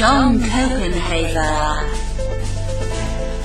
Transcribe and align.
John 0.00 0.38
Copenhaver, 0.38 1.84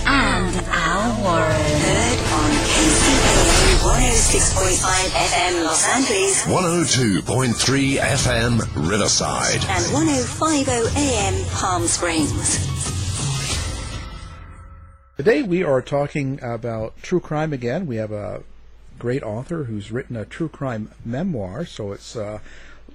and 0.08 0.56
Al 0.70 1.22
Warren. 1.22 1.52
Heard 1.52 2.20
on 2.32 2.50
KCAA 2.72 3.84
106.5 3.84 4.88
FM 5.20 5.66
Los 5.66 5.84
Angeles 5.86 6.46
102.3 6.46 7.98
FM 7.98 8.90
Riverside. 8.90 9.66
and 9.68 9.84
105.0 9.92 10.96
AM 10.96 11.46
Palm 11.50 11.88
Springs. 11.88 12.66
Today 15.18 15.42
we 15.42 15.62
are 15.62 15.82
talking 15.82 16.40
about 16.42 16.96
true 17.02 17.20
crime 17.20 17.52
again. 17.52 17.86
We 17.86 17.98
have 17.98 18.14
a 18.14 18.44
great 18.98 19.24
author 19.24 19.66
who's 19.66 19.92
written 19.92 20.16
a 20.16 20.24
true 20.24 20.48
crime 20.48 20.90
memoir, 21.04 21.66
so 21.66 21.92
it's 21.92 22.16
uh, 22.16 22.40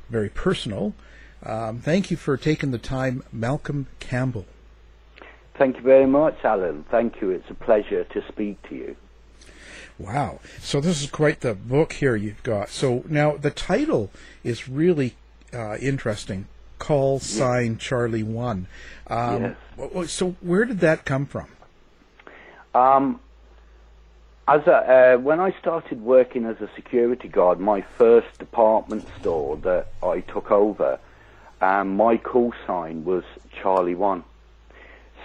very 0.08 0.30
personal. 0.30 0.94
Um, 1.44 1.78
thank 1.78 2.10
you 2.10 2.16
for 2.16 2.36
taking 2.36 2.70
the 2.70 2.78
time, 2.78 3.22
Malcolm 3.32 3.86
Campbell. 3.98 4.46
Thank 5.54 5.76
you 5.76 5.82
very 5.82 6.06
much, 6.06 6.36
Alan. 6.44 6.84
Thank 6.90 7.20
you. 7.20 7.30
It's 7.30 7.50
a 7.50 7.54
pleasure 7.54 8.04
to 8.04 8.24
speak 8.28 8.62
to 8.68 8.74
you. 8.74 8.96
Wow. 9.98 10.40
So 10.60 10.80
this 10.80 11.02
is 11.02 11.10
quite 11.10 11.40
the 11.40 11.54
book 11.54 11.92
here 11.94 12.16
you've 12.16 12.42
got. 12.42 12.70
So 12.70 13.04
now 13.08 13.36
the 13.36 13.50
title 13.50 14.10
is 14.42 14.68
really 14.68 15.16
uh, 15.52 15.76
interesting. 15.76 16.46
Call 16.78 17.20
sign 17.20 17.76
Charlie 17.76 18.22
One. 18.22 18.66
Um, 19.06 19.56
Yes. 19.78 20.10
So 20.10 20.36
where 20.40 20.64
did 20.64 20.80
that 20.80 21.04
come 21.04 21.26
from? 21.26 21.48
Um, 22.74 23.20
as 24.48 24.66
a, 24.66 25.14
uh, 25.14 25.18
when 25.18 25.40
I 25.40 25.52
started 25.60 26.00
working 26.00 26.44
as 26.46 26.60
a 26.60 26.70
security 26.74 27.28
guard, 27.28 27.60
my 27.60 27.82
first 27.82 28.38
department 28.38 29.06
store 29.20 29.56
that 29.58 29.88
I 30.02 30.20
took 30.20 30.50
over, 30.50 30.98
um, 31.60 31.96
my 31.96 32.16
call 32.16 32.52
sign 32.66 33.04
was 33.04 33.24
Charlie 33.52 33.94
One. 33.94 34.24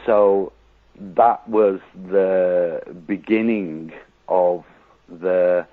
So 0.06 0.52
that 0.96 1.48
was 1.48 1.80
the 2.10 2.82
beginning 3.08 3.94
of 4.28 4.64
the 5.10 5.66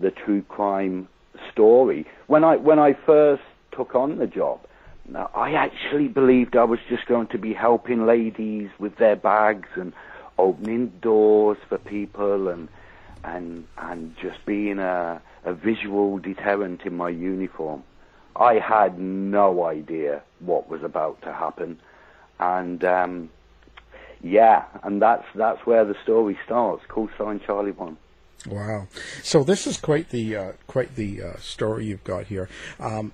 the 0.00 0.10
true 0.10 0.42
crime 0.42 1.08
story. 1.52 2.06
When 2.26 2.44
I 2.44 2.56
when 2.56 2.78
I 2.78 2.92
first 2.92 3.42
took 3.72 3.94
on 3.94 4.18
the 4.18 4.26
job, 4.26 4.60
I 5.34 5.52
actually 5.52 6.08
believed 6.08 6.56
I 6.56 6.64
was 6.64 6.80
just 6.88 7.06
going 7.06 7.28
to 7.28 7.38
be 7.38 7.52
helping 7.52 8.06
ladies 8.06 8.70
with 8.78 8.96
their 8.96 9.16
bags 9.16 9.68
and 9.74 9.92
opening 10.38 10.92
doors 11.00 11.58
for 11.68 11.78
people 11.78 12.48
and 12.48 12.68
and 13.24 13.66
and 13.78 14.14
just 14.20 14.44
being 14.46 14.78
a, 14.78 15.20
a 15.44 15.54
visual 15.54 16.18
deterrent 16.18 16.82
in 16.82 16.96
my 16.96 17.08
uniform. 17.08 17.82
I 18.38 18.54
had 18.54 18.98
no 18.98 19.64
idea 19.64 20.22
what 20.40 20.68
was 20.68 20.82
about 20.82 21.20
to 21.22 21.32
happen, 21.32 21.80
and 22.38 22.84
um, 22.84 23.30
yeah, 24.22 24.64
and 24.82 25.02
that's 25.02 25.24
that's 25.34 25.64
where 25.66 25.84
the 25.84 25.96
story 26.02 26.38
starts. 26.44 26.84
Call 26.86 27.08
sign 27.18 27.40
Charlie 27.44 27.72
One. 27.72 27.96
Wow. 28.46 28.86
So 29.22 29.42
this 29.42 29.66
is 29.66 29.76
quite 29.76 30.10
the 30.10 30.36
uh, 30.36 30.52
quite 30.66 30.94
the 30.94 31.22
uh, 31.22 31.36
story 31.38 31.86
you've 31.86 32.04
got 32.04 32.26
here. 32.26 32.48
Um, 32.78 33.12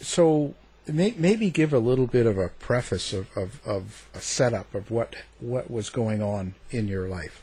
so 0.00 0.54
may, 0.86 1.14
maybe 1.16 1.50
give 1.50 1.72
a 1.72 1.78
little 1.78 2.06
bit 2.06 2.26
of 2.26 2.38
a 2.38 2.48
preface 2.48 3.12
of, 3.12 3.28
of, 3.36 3.60
of 3.66 4.08
a 4.14 4.20
setup 4.20 4.74
of 4.74 4.90
what 4.90 5.14
what 5.38 5.70
was 5.70 5.90
going 5.90 6.22
on 6.22 6.54
in 6.70 6.88
your 6.88 7.08
life. 7.08 7.42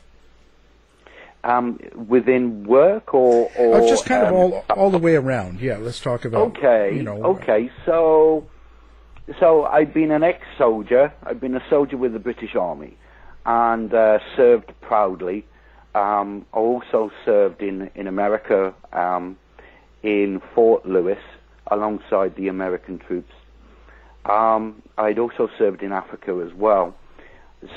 Um, 1.42 1.78
within 2.06 2.64
work 2.64 3.14
or 3.14 3.50
or 3.56 3.76
Oh, 3.76 3.88
just 3.88 4.04
kind 4.04 4.22
of 4.22 4.28
um, 4.28 4.34
all 4.34 4.64
all 4.76 4.90
the 4.90 4.98
way 4.98 5.14
around. 5.14 5.60
Yeah, 5.60 5.78
let's 5.78 5.98
talk 6.00 6.24
about. 6.26 6.56
Okay. 6.56 6.94
You 6.94 7.02
know. 7.02 7.22
Okay. 7.24 7.70
So, 7.86 8.46
so 9.38 9.64
I've 9.64 9.94
been 9.94 10.10
an 10.10 10.22
ex-soldier. 10.22 11.12
I've 11.22 11.40
been 11.40 11.54
a 11.54 11.62
soldier 11.70 11.96
with 11.96 12.12
the 12.12 12.18
British 12.18 12.54
Army, 12.56 12.98
and 13.46 13.92
uh, 13.94 14.18
served 14.36 14.70
proudly. 14.82 15.46
Um, 15.94 16.44
I 16.52 16.58
also 16.58 17.10
served 17.24 17.62
in 17.62 17.90
in 17.94 18.06
America, 18.06 18.74
um, 18.92 19.38
in 20.02 20.42
Fort 20.54 20.84
Lewis, 20.84 21.22
alongside 21.68 22.36
the 22.36 22.48
American 22.48 22.98
troops. 22.98 23.32
Um, 24.26 24.82
I'd 24.98 25.18
also 25.18 25.48
served 25.56 25.82
in 25.82 25.90
Africa 25.92 26.44
as 26.46 26.52
well. 26.54 26.94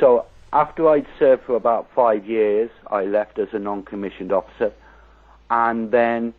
So 0.02 0.26
after 0.54 0.88
I'd 0.88 1.08
served 1.18 1.44
for 1.46 1.56
about 1.56 1.88
five 1.96 2.28
years, 2.28 2.70
I 2.86 3.06
left 3.06 3.40
as 3.40 3.48
a 3.54 3.60
non-commissioned 3.60 4.32
officer, 4.32 4.72
and 5.50 5.90
then 5.90 6.36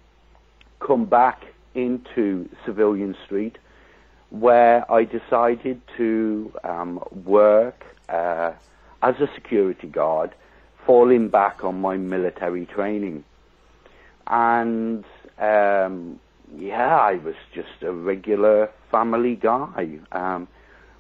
come 0.79 1.05
back 1.05 1.43
into 1.75 2.49
Civilian 2.65 3.17
Street, 3.25 3.59
where 4.31 4.91
I 4.91 5.03
decided 5.05 5.81
to 5.97 6.53
um, 6.63 7.03
work 7.25 7.85
uh, 8.09 8.53
as 9.03 9.17
a 9.21 9.29
security 9.35 9.89
guard, 9.89 10.33
falling 10.87 11.29
back 11.29 11.65
on 11.65 11.81
my 11.81 11.97
military 11.97 12.67
training. 12.67 13.25
And 14.29 15.05
um, 15.39 16.21
yeah, 16.57 16.97
I 16.97 17.15
was 17.15 17.35
just 17.53 17.83
a 17.83 17.91
regular 17.91 18.71
family 18.93 19.35
guy 19.35 19.99
um, 20.13 20.47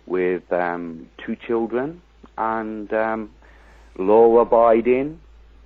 with 0.06 0.52
um, 0.52 1.08
two 1.24 1.36
children 1.36 2.02
and 2.36 2.92
um, 2.92 3.30
law 3.98 4.38
abiding, 4.38 5.20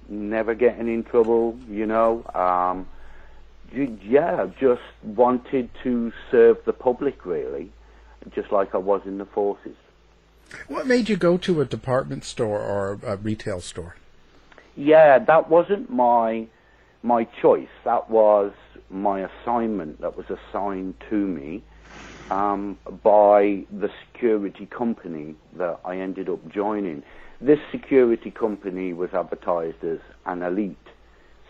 never 0.08 0.54
getting 0.54 0.88
in 0.88 1.04
trouble, 1.04 1.58
you 1.68 1.86
know. 1.86 2.24
Um, 2.34 2.88
yeah, 4.02 4.48
just 4.58 4.82
wanted 5.02 5.70
to 5.82 6.12
serve 6.30 6.58
the 6.64 6.72
public 6.72 7.26
really, 7.26 7.70
just 8.34 8.50
like 8.50 8.74
I 8.74 8.78
was 8.78 9.02
in 9.04 9.18
the 9.18 9.26
forces. 9.26 9.76
What 10.66 10.86
made 10.86 11.08
you 11.08 11.16
go 11.16 11.36
to 11.38 11.60
a 11.60 11.64
department 11.66 12.24
store 12.24 12.60
or 12.60 12.98
a 13.04 13.16
retail 13.16 13.60
store? 13.60 13.96
Yeah, 14.76 15.18
that 15.18 15.50
wasn't 15.50 15.90
my 15.90 16.46
my 17.02 17.24
choice. 17.24 17.68
That 17.84 18.10
was 18.10 18.52
my 18.90 19.20
assignment 19.20 20.00
that 20.00 20.16
was 20.16 20.26
assigned 20.30 20.94
to 21.10 21.16
me. 21.16 21.62
Um, 22.30 22.78
by 23.02 23.64
the 23.70 23.90
security 24.06 24.66
company 24.66 25.34
that 25.56 25.80
I 25.84 25.96
ended 25.98 26.28
up 26.28 26.46
joining. 26.50 27.02
This 27.40 27.58
security 27.70 28.30
company 28.30 28.92
was 28.92 29.10
advertised 29.14 29.82
as 29.84 29.98
an 30.26 30.42
elite 30.42 30.76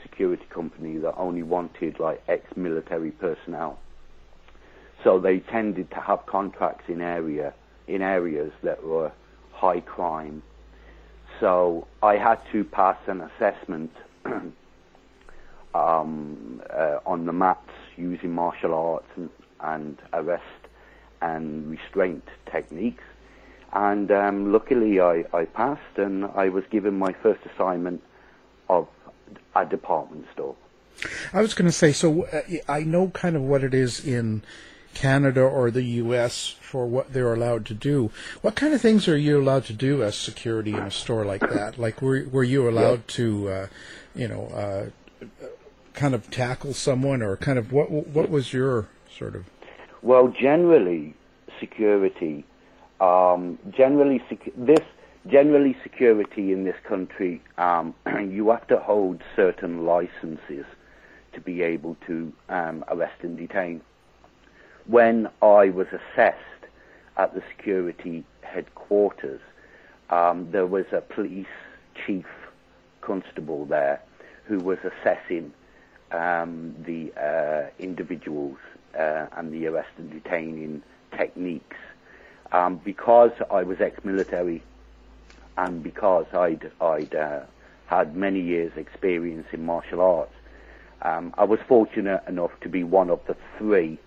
security 0.03 0.47
company 0.51 0.99
that 0.99 1.15
only 1.17 1.43
wanted 1.43 1.99
like 1.99 2.23
ex-military 2.29 3.11
personnel. 3.13 3.79
So 5.05 5.19
they 5.19 5.39
tended 5.41 5.91
to 5.91 6.01
have 6.01 6.27
contracts 6.27 6.85
in 6.89 7.01
area 7.01 7.55
in 7.87 8.03
areas 8.03 8.53
that 8.63 8.85
were 8.85 9.11
high 9.53 9.81
crime. 9.81 10.43
So 11.41 11.87
I 12.03 12.17
had 12.17 12.39
to 12.53 12.65
pass 12.65 12.99
an 13.07 13.23
assessment 13.23 13.91
um, 15.75 16.63
uh, 16.71 16.99
on 17.07 17.27
the 17.27 17.33
mats 17.33 17.71
using 17.97 18.33
martial 18.33 18.75
arts 18.75 19.07
and, 19.17 19.31
and 19.61 19.99
arrest 20.13 20.43
and 21.21 21.71
restraint 21.71 22.27
techniques. 22.51 23.05
And 23.73 24.11
um, 24.11 24.53
luckily, 24.53 25.01
I, 25.01 25.25
I 25.33 25.45
passed, 25.45 25.97
and 25.97 26.25
I 26.25 26.49
was 26.49 26.65
given 26.71 26.99
my 26.99 27.13
first 27.13 27.41
assignment 27.55 28.03
of 28.69 28.89
a 29.55 29.67
department 29.67 30.27
store. 30.33 30.57
I 31.33 31.43
was 31.43 31.55
going 31.55 31.67
to 31.67 31.73
say, 31.73 31.93
so 31.93 32.25
uh, 32.25 32.43
I 32.69 32.81
know 32.81 33.09
kind 33.09 33.37
of 33.37 33.43
what 33.43 33.63
it 33.63 33.75
is 33.75 34.05
in 34.05 34.43
Canada 34.95 35.43
or 35.43 35.71
the 35.71 35.83
U.S. 35.83 36.57
for 36.61 36.87
what 36.87 37.13
they're 37.13 37.33
allowed 37.33 37.67
to 37.67 37.75
do. 37.75 38.11
What 38.41 38.57
kind 38.57 38.75
of 38.75 38.81
things 38.81 39.07
are 39.07 39.17
you 39.17 39.41
allowed 39.41 39.65
to 39.67 39.73
do 39.73 40.03
as 40.03 40.17
security 40.17 40.73
in 40.73 40.81
a 40.81 40.91
store 40.91 41.25
like 41.25 41.43
that? 41.43 41.79
Like, 41.79 42.03
were 42.03 42.25
were 42.31 42.45
you 42.45 42.69
allowed 42.69 43.01
yeah. 43.01 43.17
to, 43.17 43.49
uh, 43.49 43.67
you 44.15 44.29
know, 44.29 44.47
uh, 44.47 45.27
kind 45.95 46.15
of 46.15 46.31
tackle 46.31 46.75
someone, 46.75 47.23
or 47.23 47.37
kind 47.37 47.59
of 47.59 47.71
what 47.73 47.91
what 47.91 48.31
was 48.31 48.53
your 48.53 48.89
sort 49.11 49.37
of? 49.37 49.45
Well, 50.03 50.29
generally, 50.29 51.15
security, 51.59 52.45
um, 53.01 53.59
generally 53.71 54.23
sec- 54.29 54.53
this 54.57 54.85
generally 55.27 55.77
security 55.83 56.53
in 56.53 56.65
this 56.65 56.77
country, 56.85 57.43
um, 57.59 57.95
you 58.31 58.49
have 58.51 58.67
to 58.69 58.79
hold 58.79 59.23
certain 59.35 59.85
licenses 59.85 60.65
to 61.33 61.41
be 61.41 61.63
able 61.63 61.97
to 62.07 62.33
um, 62.49 62.85
arrest 62.89 63.23
and 63.23 63.37
detain. 63.37 63.81
When 64.87 65.29
I 65.43 65.69
was 65.69 65.89
assessed 65.89 66.39
at 67.17 67.35
the 67.35 67.43
security 67.57 68.25
headquarters, 68.43 69.41
um, 70.11 70.51
there 70.53 70.67
was 70.67 70.87
a 70.93 71.01
police 71.01 71.47
chief 72.07 72.27
constable 73.01 73.67
there 73.67 74.01
who 74.45 74.59
was 74.59 74.79
assessing 74.79 75.53
um, 76.13 76.75
the 76.87 77.13
uh, 77.21 77.71
individuals 77.79 78.59
uh, 78.99 79.27
and 79.37 79.53
the 79.53 79.67
arrest 79.67 79.91
and 79.97 80.11
detaining 80.11 80.83
techniques. 81.17 81.77
Um, 82.51 82.81
because 82.83 83.33
I 83.51 83.63
was 83.63 83.81
ex-military 83.81 84.63
and 85.59 85.83
because 85.83 86.27
I'd, 86.33 86.71
I'd 86.81 87.15
uh, 87.15 87.41
had 87.87 88.17
many 88.17 88.41
years' 88.41 88.73
experience 88.77 89.47
in 89.53 89.67
martial 89.67 90.01
arts, 90.01 90.33
um, 91.03 91.35
I 91.37 91.45
was 91.45 91.61
fortunate 91.69 92.23
enough 92.27 92.53
to 92.63 92.69
be 92.69 92.85
one 92.85 93.11
of 93.11 93.21
the 93.27 93.37
three 93.57 93.99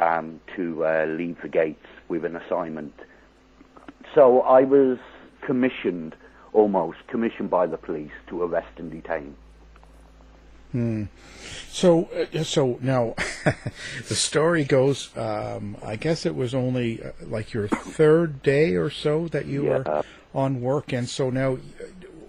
um, 0.00 0.40
to 0.56 0.84
uh, 0.84 1.06
leave 1.06 1.40
the 1.42 1.48
gates 1.48 1.86
with 2.08 2.24
an 2.24 2.36
assignment. 2.36 2.94
So 4.14 4.40
I 4.42 4.62
was 4.62 4.98
commissioned, 5.42 6.16
almost 6.52 6.98
commissioned 7.08 7.50
by 7.50 7.66
the 7.66 7.76
police 7.76 8.12
to 8.28 8.42
arrest 8.42 8.78
and 8.78 8.90
detain. 8.90 9.36
Hmm. 10.74 11.04
So, 11.68 12.08
uh, 12.34 12.42
so 12.42 12.80
now 12.82 13.14
the 14.08 14.16
story 14.16 14.64
goes. 14.64 15.16
Um, 15.16 15.76
I 15.84 15.94
guess 15.94 16.26
it 16.26 16.34
was 16.34 16.52
only 16.52 17.00
uh, 17.00 17.12
like 17.22 17.52
your 17.52 17.68
third 17.68 18.42
day 18.42 18.74
or 18.74 18.90
so 18.90 19.28
that 19.28 19.46
you 19.46 19.66
yeah. 19.66 19.70
were 19.70 20.04
on 20.34 20.60
work, 20.60 20.92
and 20.92 21.08
so 21.08 21.30
now, 21.30 21.58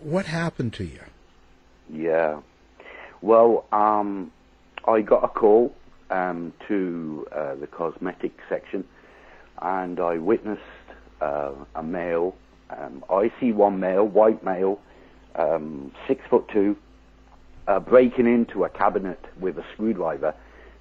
what 0.03 0.27
happened 0.27 0.74
to 0.74 0.83
you? 0.83 1.00
Yeah. 1.92 2.42
Well, 3.21 3.65
um, 3.71 4.31
I 4.88 5.01
got 5.01 5.24
a 5.24 5.27
call 5.27 5.75
um, 6.12 6.53
to 6.68 7.27
uh, 7.31 7.56
the 7.56 7.65
cosmetic 7.65 8.38
section, 8.48 8.86
and 9.59 10.00
I 10.00 10.19
witnessed 10.19 10.62
uh, 11.19 11.53
a 11.74 11.81
male. 11.81 12.36
Um, 12.69 13.03
I 13.09 13.31
see 13.39 13.51
one 13.53 13.80
male, 13.80 14.06
white 14.06 14.44
male, 14.44 14.80
um, 15.33 15.91
six 16.07 16.21
foot 16.30 16.48
two, 16.53 16.77
uh, 17.67 17.79
breaking 17.79 18.27
into 18.27 18.63
a 18.63 18.69
cabinet 18.69 19.23
with 19.39 19.57
a 19.57 19.65
screwdriver, 19.73 20.33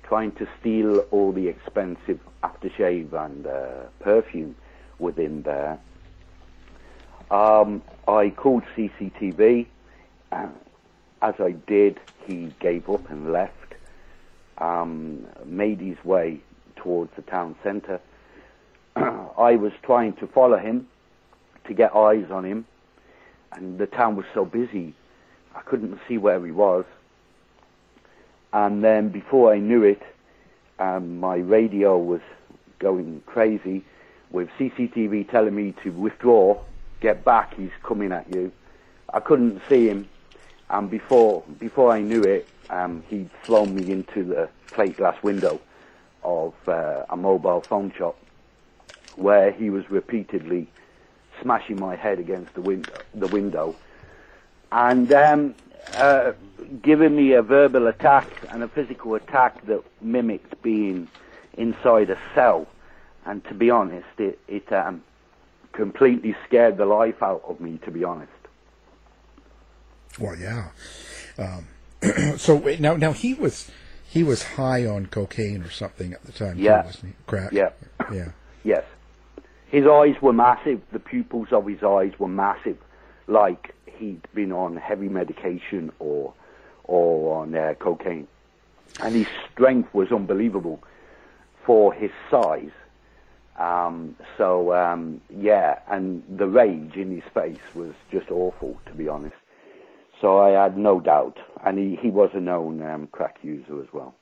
trying 0.02 0.32
to 0.32 0.46
steal 0.60 0.98
all 1.10 1.32
the 1.32 1.48
expensive 1.48 2.20
aftershave 2.42 3.12
and 3.12 3.46
uh, 3.46 3.84
perfume 4.00 4.54
within 4.98 5.42
there. 5.42 5.78
Um, 7.30 7.82
I 8.06 8.30
called 8.30 8.64
CCTV. 8.76 9.66
Uh, 10.30 10.48
as 11.22 11.34
I 11.38 11.52
did, 11.52 12.00
he 12.26 12.52
gave 12.60 12.88
up 12.90 13.08
and 13.10 13.32
left. 13.32 13.52
Um, 14.58 15.26
made 15.44 15.80
his 15.80 16.02
way 16.04 16.40
towards 16.76 17.10
the 17.16 17.22
town 17.22 17.56
centre. 17.62 18.00
I 18.96 19.56
was 19.56 19.72
trying 19.82 20.12
to 20.14 20.26
follow 20.26 20.58
him 20.58 20.86
to 21.66 21.74
get 21.74 21.94
eyes 21.96 22.30
on 22.30 22.44
him, 22.44 22.66
and 23.52 23.78
the 23.78 23.86
town 23.86 24.16
was 24.16 24.26
so 24.34 24.44
busy 24.44 24.94
I 25.54 25.60
couldn't 25.62 25.98
see 26.08 26.18
where 26.18 26.44
he 26.44 26.50
was. 26.50 26.84
And 28.52 28.84
then 28.84 29.08
before 29.08 29.52
I 29.52 29.58
knew 29.58 29.82
it, 29.82 30.02
um, 30.78 31.20
my 31.20 31.36
radio 31.36 31.98
was 31.98 32.20
going 32.78 33.22
crazy 33.26 33.84
with 34.30 34.48
CCTV 34.58 35.30
telling 35.30 35.54
me 35.54 35.74
to 35.82 35.90
withdraw, 35.90 36.60
get 37.00 37.24
back, 37.24 37.54
he's 37.54 37.70
coming 37.82 38.12
at 38.12 38.32
you. 38.34 38.52
I 39.12 39.20
couldn't 39.20 39.60
see 39.68 39.88
him, 39.88 40.08
and 40.70 40.90
before 40.90 41.44
before 41.60 41.92
I 41.92 42.00
knew 42.00 42.22
it, 42.22 42.48
um, 42.70 43.04
he'd 43.08 43.30
flown 43.42 43.74
me 43.74 43.92
into 43.92 44.24
the 44.24 44.48
plate 44.66 44.96
glass 44.96 45.22
window 45.22 45.60
of 46.24 46.54
uh, 46.66 47.04
a 47.08 47.16
mobile 47.16 47.60
phone 47.60 47.92
shop, 47.96 48.16
where 49.14 49.52
he 49.52 49.70
was 49.70 49.88
repeatedly 49.90 50.68
smashing 51.40 51.78
my 51.78 51.94
head 51.94 52.18
against 52.18 52.54
the 52.54 52.60
window, 52.60 52.92
the 53.14 53.28
window, 53.28 53.76
and 54.74 55.12
um, 55.12 55.54
uh, 55.94 56.32
giving 56.82 57.14
me 57.14 57.32
a 57.32 57.42
verbal 57.42 57.86
attack 57.86 58.28
and 58.50 58.64
a 58.64 58.68
physical 58.68 59.14
attack 59.14 59.64
that 59.66 59.84
mimicked 60.02 60.60
being 60.62 61.08
inside 61.56 62.10
a 62.10 62.18
cell. 62.34 62.66
And 63.24 63.42
to 63.44 63.54
be 63.54 63.70
honest, 63.70 64.08
it, 64.18 64.40
it 64.48 64.70
um, 64.72 65.02
completely 65.72 66.34
scared 66.44 66.76
the 66.76 66.86
life 66.86 67.22
out 67.22 67.42
of 67.46 67.60
me. 67.60 67.78
To 67.84 67.90
be 67.92 68.02
honest. 68.02 68.32
Well, 70.18 70.36
yeah. 70.36 70.70
Um, 71.38 71.68
so 72.36 72.58
now, 72.80 72.96
now 72.96 73.12
he 73.12 73.32
was 73.32 73.70
he 74.08 74.24
was 74.24 74.42
high 74.42 74.84
on 74.84 75.06
cocaine 75.06 75.62
or 75.62 75.70
something 75.70 76.12
at 76.12 76.24
the 76.24 76.32
time. 76.32 76.58
Yeah. 76.58 76.82
Too, 76.82 76.86
wasn't 76.86 77.06
he? 77.06 77.12
Crack. 77.28 77.52
Yeah. 77.52 77.70
Yeah. 78.12 78.32
Yes. 78.64 78.84
His 79.68 79.86
eyes 79.86 80.20
were 80.20 80.32
massive. 80.32 80.82
The 80.92 80.98
pupils 80.98 81.52
of 81.52 81.66
his 81.66 81.82
eyes 81.84 82.12
were 82.18 82.28
massive, 82.28 82.78
like 83.28 83.74
he'd 83.98 84.22
been 84.34 84.52
on 84.52 84.76
heavy 84.76 85.08
medication 85.08 85.92
or 85.98 86.34
or 86.84 87.42
on 87.42 87.54
uh, 87.54 87.74
cocaine, 87.78 88.28
and 89.00 89.16
his 89.16 89.26
strength 89.52 89.92
was 89.94 90.12
unbelievable 90.12 90.82
for 91.64 91.92
his 91.94 92.10
size. 92.30 92.70
Um, 93.58 94.16
so 94.36 94.74
um, 94.74 95.20
yeah, 95.30 95.78
and 95.88 96.22
the 96.28 96.46
rage 96.46 96.96
in 96.96 97.10
his 97.10 97.24
face 97.32 97.60
was 97.74 97.92
just 98.10 98.30
awful, 98.30 98.78
to 98.86 98.92
be 98.92 99.08
honest. 99.08 99.36
So 100.20 100.40
I 100.40 100.50
had 100.50 100.76
no 100.76 101.00
doubt, 101.00 101.38
and 101.64 101.78
he, 101.78 101.98
he 102.00 102.10
was 102.10 102.30
a 102.34 102.40
known 102.40 102.82
um, 102.82 103.08
crack 103.08 103.38
user 103.42 103.80
as 103.82 103.88
well. 103.92 104.14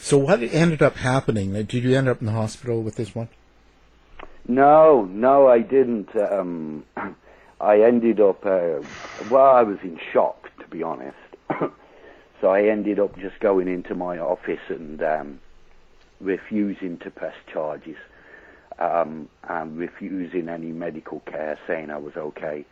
So 0.00 0.18
what 0.18 0.42
ended 0.42 0.82
up 0.82 0.96
happening? 0.96 1.52
Did 1.52 1.72
you 1.72 1.96
end 1.96 2.08
up 2.08 2.20
in 2.20 2.26
the 2.26 2.32
hospital 2.32 2.82
with 2.82 2.96
this 2.96 3.14
one? 3.14 3.28
No, 4.48 5.04
no, 5.04 5.48
I 5.48 5.60
didn't. 5.60 6.08
Um, 6.16 6.84
I 7.60 7.82
ended 7.82 8.20
up, 8.20 8.44
uh, 8.46 8.80
well, 9.30 9.54
I 9.54 9.62
was 9.62 9.78
in 9.82 10.00
shock, 10.12 10.50
to 10.60 10.66
be 10.68 10.82
honest. 10.82 11.16
so 12.40 12.48
I 12.48 12.68
ended 12.68 12.98
up 12.98 13.18
just 13.18 13.38
going 13.40 13.68
into 13.68 13.94
my 13.94 14.18
office 14.18 14.60
and 14.68 15.02
um, 15.02 15.40
refusing 16.20 16.96
to 16.98 17.10
press 17.10 17.34
charges 17.52 17.96
um, 18.78 19.28
and 19.48 19.76
refusing 19.76 20.48
any 20.48 20.72
medical 20.72 21.20
care, 21.20 21.58
saying 21.66 21.90
I 21.90 21.98
was 21.98 22.16
okay. 22.16 22.64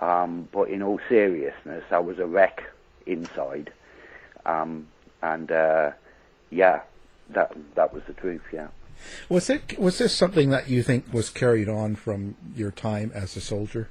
Um, 0.00 0.48
but 0.50 0.70
in 0.70 0.82
all 0.82 0.98
seriousness, 1.08 1.84
I 1.90 1.98
was 1.98 2.18
a 2.18 2.26
wreck 2.26 2.64
inside. 3.06 3.72
Um, 4.46 4.88
and 5.22 5.52
uh, 5.52 5.92
yeah, 6.50 6.80
that 7.30 7.54
that 7.74 7.92
was 7.92 8.02
the 8.06 8.14
truth. 8.14 8.42
Yeah. 8.52 8.68
Was 9.28 9.50
it 9.50 9.78
was 9.78 9.98
this 9.98 10.14
something 10.14 10.50
that 10.50 10.68
you 10.68 10.82
think 10.82 11.12
was 11.12 11.30
carried 11.30 11.68
on 11.68 11.94
from 11.94 12.36
your 12.56 12.70
time 12.70 13.12
as 13.14 13.36
a 13.36 13.40
soldier? 13.40 13.88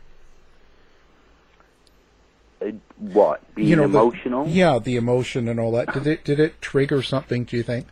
Uh, 2.64 2.72
what 2.98 3.42
being 3.56 3.68
you 3.68 3.76
know, 3.76 3.84
emotional? 3.84 4.46
The, 4.46 4.52
yeah, 4.52 4.80
the 4.80 4.96
emotion 4.96 5.48
and 5.48 5.60
all 5.60 5.72
that. 5.74 5.94
Did 5.94 6.08
it 6.08 6.24
did 6.24 6.40
it 6.40 6.62
trigger 6.62 7.02
something? 7.02 7.44
Do 7.44 7.58
you 7.58 7.64
think? 7.64 7.88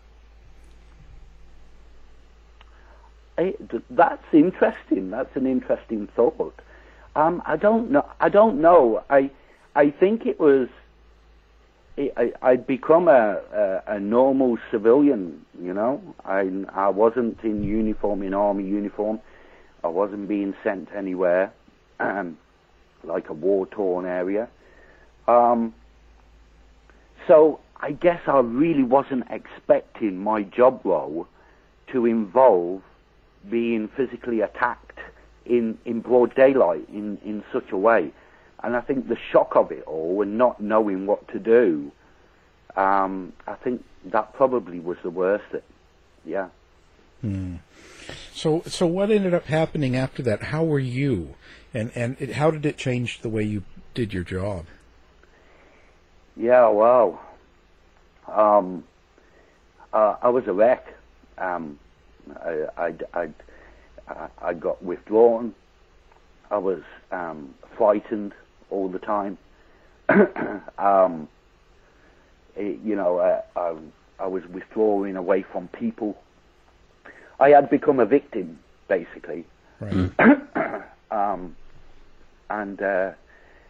eh, 3.37 3.51
th- 3.69 3.83
that's 3.89 4.23
interesting. 4.33 5.09
That's 5.09 5.35
an 5.35 5.47
interesting 5.47 6.07
thought. 6.15 6.59
Um, 7.15 7.41
I 7.45 7.57
don't 7.57 7.91
know. 7.91 8.05
I 8.19 8.29
don't 8.29 8.61
know. 8.61 9.03
I 9.09 9.31
I 9.75 9.89
think 9.91 10.25
it 10.25 10.39
was. 10.39 10.69
I, 11.97 12.11
I- 12.15 12.33
I'd 12.41 12.67
become 12.67 13.07
a, 13.07 13.41
a 13.53 13.95
a 13.95 13.99
normal 13.99 14.57
civilian. 14.71 15.45
You 15.61 15.73
know, 15.73 16.01
I 16.23 16.49
I 16.73 16.89
wasn't 16.89 17.43
in 17.43 17.63
uniform 17.63 18.23
in 18.23 18.33
army 18.33 18.65
uniform. 18.65 19.19
I 19.83 19.87
wasn't 19.87 20.27
being 20.27 20.53
sent 20.63 20.89
anywhere, 20.95 21.51
um, 21.99 22.37
like 23.03 23.29
a 23.29 23.33
war 23.33 23.65
torn 23.65 24.05
area. 24.05 24.47
Um, 25.27 25.73
so 27.27 27.59
I 27.79 27.91
guess 27.91 28.21
I 28.27 28.39
really 28.39 28.83
wasn't 28.83 29.25
expecting 29.29 30.17
my 30.17 30.43
job 30.43 30.81
role 30.83 31.27
to 31.91 32.05
involve 32.05 32.81
being 33.49 33.87
physically 33.87 34.41
attacked 34.41 34.99
in, 35.45 35.77
in 35.85 36.01
broad 36.01 36.35
daylight 36.35 36.87
in, 36.89 37.17
in 37.25 37.43
such 37.51 37.71
a 37.71 37.77
way. 37.77 38.11
And 38.63 38.75
I 38.75 38.81
think 38.81 39.07
the 39.07 39.17
shock 39.31 39.55
of 39.55 39.71
it 39.71 39.83
all 39.87 40.21
and 40.21 40.37
not 40.37 40.61
knowing 40.61 41.07
what 41.07 41.27
to 41.29 41.39
do, 41.39 41.91
um, 42.75 43.33
I 43.47 43.55
think 43.55 43.83
that 44.05 44.33
probably 44.33 44.79
was 44.79 44.97
the 45.03 45.09
worst. 45.09 45.45
Yeah. 46.25 46.49
Hmm. 47.21 47.55
So, 48.33 48.61
so 48.67 48.85
what 48.85 49.11
ended 49.11 49.33
up 49.33 49.45
happening 49.45 49.95
after 49.95 50.21
that? 50.23 50.43
How 50.43 50.63
were 50.63 50.79
you, 50.79 51.35
and 51.73 51.91
and 51.95 52.17
it, 52.19 52.33
how 52.33 52.51
did 52.51 52.65
it 52.65 52.77
change 52.77 53.21
the 53.21 53.29
way 53.29 53.43
you 53.43 53.63
did 53.93 54.13
your 54.13 54.23
job? 54.23 54.65
Yeah, 56.37 56.67
well, 56.69 57.19
um, 58.27 58.83
uh, 59.93 60.15
I 60.21 60.29
was 60.29 60.43
a 60.47 60.53
wreck. 60.53 60.85
Um, 61.37 61.77
I, 62.43 62.65
I, 62.77 62.93
I, 63.13 63.21
I- 64.07 64.29
I 64.41 64.53
got 64.53 64.83
withdrawn. 64.83 65.53
I 66.49 66.57
was 66.57 66.81
um, 67.11 67.53
frightened 67.77 68.33
all 68.69 68.89
the 68.89 68.99
time. 68.99 69.37
um, 70.77 71.27
it- 72.55 72.79
you 72.83 72.95
know, 72.95 73.17
uh, 73.17 73.41
I, 73.55 73.75
I 74.23 74.27
was 74.27 74.43
withdrawing 74.51 75.15
away 75.15 75.43
from 75.51 75.67
people. 75.69 76.17
I 77.39 77.49
had 77.49 77.69
become 77.69 77.99
a 77.99 78.05
victim, 78.05 78.59
basically. 78.87 79.45
Right. 79.79 80.11
um, 81.11 81.55
and 82.49 82.81
uh, 82.81 83.11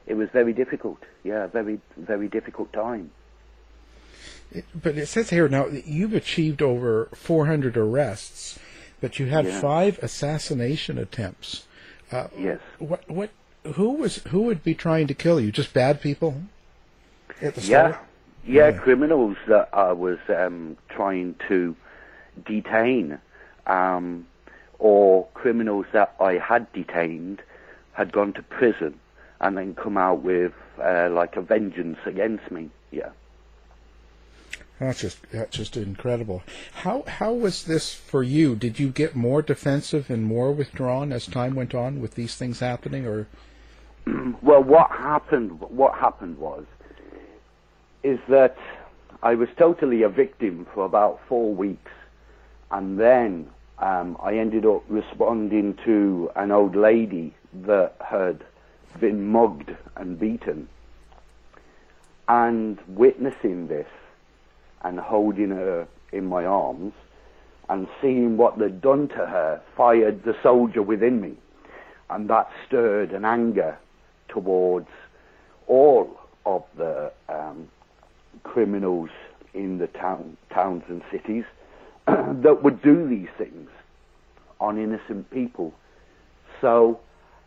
it 0.07 0.15
was 0.15 0.29
very 0.29 0.53
difficult. 0.53 0.99
Yeah, 1.23 1.47
very, 1.47 1.79
very 1.97 2.27
difficult 2.27 2.71
time. 2.73 3.11
It, 4.51 4.65
but 4.75 4.97
it 4.97 5.07
says 5.07 5.29
here 5.29 5.47
now 5.47 5.67
that 5.69 5.87
you've 5.87 6.13
achieved 6.13 6.61
over 6.61 7.09
400 7.13 7.77
arrests, 7.77 8.59
but 8.99 9.17
you 9.19 9.27
had 9.27 9.45
Yeah. 9.45 9.61
five 9.61 9.99
assassination 9.99 10.97
attempts. 10.97 11.65
Uh, 12.11 12.27
Yes. 12.37 12.59
What 12.79 13.09
what 13.09 13.29
who 13.75 13.91
was 13.93 14.17
who 14.29 14.41
would 14.41 14.63
be 14.63 14.73
trying 14.75 15.07
to 15.07 15.13
kill 15.13 15.39
you? 15.39 15.51
Just 15.51 15.73
bad 15.73 16.01
people? 16.01 16.41
At 17.41 17.55
the 17.55 17.61
Yeah, 17.61 17.91
start? 17.91 18.05
yeah, 18.45 18.69
Yeah. 18.69 18.77
criminals 18.77 19.37
that 19.47 19.69
I 19.71 19.93
was 19.93 20.19
um, 20.27 20.75
trying 20.89 21.35
to 21.47 21.75
detain, 22.45 23.19
um, 23.67 24.25
or 24.79 25.27
criminals 25.33 25.85
that 25.93 26.13
I 26.19 26.33
had 26.33 26.71
detained 26.73 27.41
had 27.93 28.11
gone 28.11 28.33
to 28.33 28.41
prison 28.41 28.99
and 29.41 29.57
then 29.57 29.75
come 29.75 29.97
out 29.97 30.21
with 30.21 30.53
uh, 30.81 31.09
like 31.11 31.35
a 31.35 31.41
vengeance 31.41 31.97
against 32.05 32.49
me. 32.51 32.69
Yeah. 32.91 33.09
That's 34.79 35.01
just 35.01 35.17
that's 35.31 35.57
just 35.57 35.77
incredible. 35.77 36.41
How 36.73 37.03
how 37.05 37.33
was 37.33 37.65
this 37.65 37.93
for 37.93 38.23
you? 38.23 38.55
Did 38.55 38.79
you 38.79 38.89
get 38.89 39.15
more 39.15 39.41
defensive 39.41 40.09
and 40.09 40.23
more 40.23 40.51
withdrawn 40.51 41.11
as 41.11 41.27
time 41.27 41.53
went 41.53 41.75
on 41.75 42.01
with 42.01 42.15
these 42.15 42.35
things 42.35 42.59
happening, 42.61 43.05
or 43.05 43.27
well, 44.41 44.63
what 44.63 44.89
happened? 44.89 45.59
What 45.61 45.93
happened 45.99 46.39
was, 46.39 46.65
is 48.01 48.19
that 48.27 48.57
I 49.21 49.35
was 49.35 49.49
totally 49.55 50.01
a 50.01 50.09
victim 50.09 50.65
for 50.73 50.83
about 50.83 51.19
four 51.29 51.53
weeks, 51.53 51.91
and 52.71 52.99
then 52.99 53.49
um, 53.77 54.17
I 54.19 54.37
ended 54.37 54.65
up 54.65 54.83
responding 54.89 55.77
to 55.85 56.31
an 56.35 56.51
old 56.51 56.75
lady 56.75 57.35
that 57.53 57.97
had 57.99 58.43
been 58.99 59.27
mugged 59.27 59.75
and 59.95 60.19
beaten, 60.19 60.67
and 62.27 62.79
witnessing 62.87 63.67
this, 63.67 63.87
and 64.83 64.99
holding 64.99 65.49
her 65.49 65.87
in 66.11 66.25
my 66.25 66.45
arms, 66.45 66.93
and 67.69 67.87
seeing 68.01 68.37
what 68.37 68.57
they'd 68.59 68.81
done 68.81 69.07
to 69.09 69.15
her, 69.15 69.61
fired 69.77 70.23
the 70.23 70.35
soldier 70.41 70.81
within 70.81 71.21
me 71.21 71.35
and 72.11 72.29
that 72.29 72.49
stirred 72.67 73.11
an 73.13 73.25
anger 73.25 73.77
towards 74.27 74.89
all 75.65 76.19
of 76.45 76.63
the 76.77 77.11
um, 77.29 77.67
criminals 78.43 79.09
in 79.53 79.77
the 79.77 79.87
town, 79.87 80.37
towns 80.53 80.83
and 80.89 81.01
cities 81.09 81.45
that 82.05 82.59
would 82.63 82.81
do 82.81 83.07
these 83.07 83.29
things 83.37 83.69
on 84.59 84.77
innocent 84.77 85.29
people. 85.31 85.73
So 86.59 86.99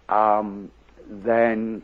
um, 0.08 0.70
then 1.08 1.82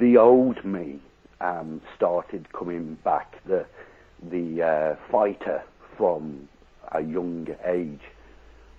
the 0.00 0.16
old 0.16 0.64
me 0.64 1.00
um, 1.40 1.80
started 1.96 2.52
coming 2.52 2.96
back, 3.04 3.36
the 3.44 3.66
the 4.30 4.62
uh, 4.62 4.96
fighter 5.10 5.62
from 5.96 6.48
a 6.92 7.00
young 7.00 7.48
age. 7.64 8.00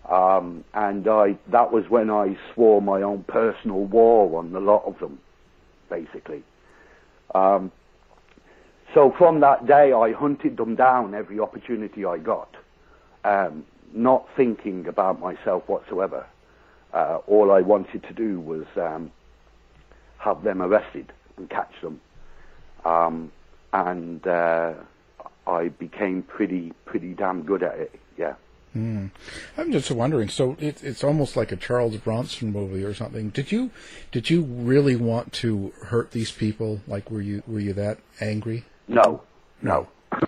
Um, 0.09 0.63
and 0.73 1.07
I, 1.07 1.37
that 1.51 1.71
was 1.71 1.89
when 1.89 2.09
I 2.09 2.37
swore 2.53 2.81
my 2.81 3.01
own 3.01 3.23
personal 3.27 3.83
war 3.83 4.39
on 4.39 4.53
the 4.53 4.59
lot 4.59 4.83
of 4.85 4.97
them, 4.99 5.19
basically. 5.89 6.43
Um, 7.35 7.71
so 8.93 9.13
from 9.17 9.41
that 9.41 9.67
day, 9.67 9.91
I 9.91 10.13
hunted 10.13 10.55
them 10.57 10.75
down 10.75 11.13
every 11.13 11.39
opportunity 11.39 12.05
I 12.05 12.19
got, 12.19 12.55
um, 13.25 13.65
not 13.93 14.27
thinking 14.37 14.87
about 14.87 15.19
myself 15.19 15.67
whatsoever. 15.67 16.25
Uh, 16.93 17.19
all 17.27 17.51
I 17.51 17.61
wanted 17.61 18.03
to 18.03 18.13
do 18.13 18.39
was 18.39 18.65
um, 18.77 19.11
have 20.17 20.43
them 20.43 20.61
arrested 20.61 21.11
and 21.37 21.49
catch 21.49 21.73
them, 21.81 22.01
um, 22.85 23.31
and 23.73 24.25
uh, 24.27 24.73
I 25.45 25.69
became 25.69 26.23
pretty, 26.23 26.73
pretty 26.85 27.13
damn 27.13 27.43
good 27.43 27.63
at 27.63 27.79
it. 27.79 27.99
Yeah. 28.17 28.33
Hmm. 28.73 29.07
I'm 29.57 29.71
just 29.71 29.89
wondering. 29.89 30.29
So 30.29 30.55
it, 30.59 30.83
it's 30.83 31.03
almost 31.03 31.35
like 31.35 31.51
a 31.51 31.55
Charles 31.55 31.97
Bronson 31.97 32.51
movie 32.51 32.83
or 32.83 32.93
something. 32.93 33.29
Did 33.29 33.51
you 33.51 33.71
did 34.11 34.29
you 34.29 34.43
really 34.43 34.95
want 34.95 35.33
to 35.33 35.73
hurt 35.85 36.11
these 36.11 36.31
people? 36.31 36.81
Like, 36.87 37.09
were 37.09 37.21
you 37.21 37.43
were 37.47 37.59
you 37.59 37.73
that 37.73 37.99
angry? 38.19 38.65
No, 38.87 39.21
no, 39.61 39.87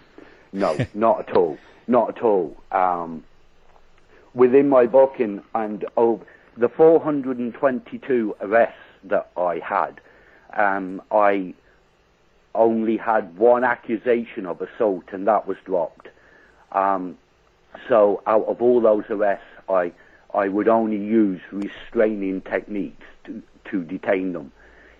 no, 0.53 0.77
not 0.93 1.29
at 1.29 1.36
all, 1.36 1.58
not 1.88 2.17
at 2.17 2.24
all. 2.24 2.58
Um, 2.72 3.24
within 4.34 4.69
my 4.69 4.86
book 4.86 5.19
and 5.19 5.41
and 5.53 5.86
oh, 5.98 6.22
the 6.58 6.69
422 6.69 8.36
arrests 8.41 8.75
that 9.03 9.29
I 9.38 9.60
had, 9.60 10.01
um, 10.53 11.01
I 11.12 11.53
only 12.56 12.98
had 12.98 13.38
one 13.38 13.63
accusation 13.63 14.46
of 14.46 14.62
assault, 14.62 15.06
and 15.12 15.27
that 15.27 15.48
was 15.48 15.58
dropped. 15.65 16.08
Um, 16.72 17.18
so 17.88 18.22
out 18.25 18.46
of 18.46 18.62
all 18.62 18.82
those 18.82 19.03
arrests, 19.10 19.46
I 19.70 19.91
I 20.34 20.48
would 20.48 20.68
only 20.68 20.98
use 20.98 21.41
restraining 21.51 22.41
techniques 22.41 23.06
to 23.25 23.41
to 23.72 23.84
detain 23.84 24.34
them, 24.34 24.51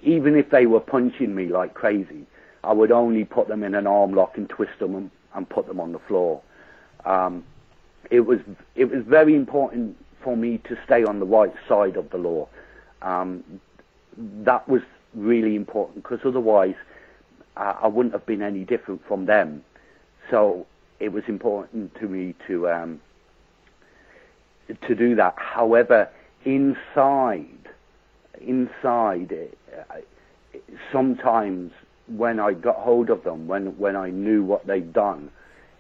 even 0.02 0.36
if 0.36 0.50
they 0.50 0.66
were 0.66 0.80
punching 0.80 1.36
me 1.36 1.48
like 1.48 1.74
crazy. 1.74 2.26
I 2.64 2.74
would 2.74 2.92
only 2.92 3.24
put 3.24 3.48
them 3.48 3.64
in 3.64 3.74
an 3.74 3.88
arm 3.88 4.14
lock 4.14 4.38
and 4.38 4.50
twist 4.50 4.80
them 4.80 4.96
and, 4.96 5.12
and 5.34 5.48
put 5.48 5.66
them 5.68 5.80
on 5.80 5.94
the 5.94 6.00
floor. 6.00 6.42
Um, 7.06 7.44
it 8.12 8.22
was 8.22 8.40
it 8.76 8.86
was 8.86 9.04
very 9.06 9.36
important 9.36 9.98
for 10.24 10.36
me 10.36 10.58
to 10.66 10.78
stay 10.86 11.04
on 11.04 11.20
the 11.20 11.26
right 11.26 11.54
side 11.68 11.96
of 11.96 12.10
the 12.10 12.18
law. 12.18 12.48
Um, 13.02 13.44
that 14.18 14.68
was 14.68 14.82
really 15.14 15.56
important 15.56 16.04
because 16.04 16.20
otherwise 16.24 16.76
uh, 17.58 17.76
I 17.82 17.88
wouldn't 17.88 18.14
have 18.14 18.26
been 18.26 18.42
any 18.42 18.64
different 18.64 19.06
from 19.08 19.26
them. 19.26 19.64
So 20.30 20.66
it 21.00 21.12
was 21.12 21.24
important 21.28 21.96
to 21.96 22.08
me 22.08 22.36
to 22.48 22.70
um, 22.70 23.02
to 24.88 24.96
do 24.96 25.16
that. 25.16 25.36
However, 25.38 26.10
inside 26.46 27.46
inside 28.42 29.50
uh, 29.90 29.96
sometimes 30.92 31.72
when 32.08 32.40
I 32.40 32.54
got 32.54 32.78
hold 32.78 33.10
of 33.10 33.24
them, 33.24 33.48
when 33.48 33.78
when 33.78 33.96
I 33.96 34.10
knew 34.10 34.44
what 34.44 34.66
they'd 34.68 34.94
done, 34.94 35.32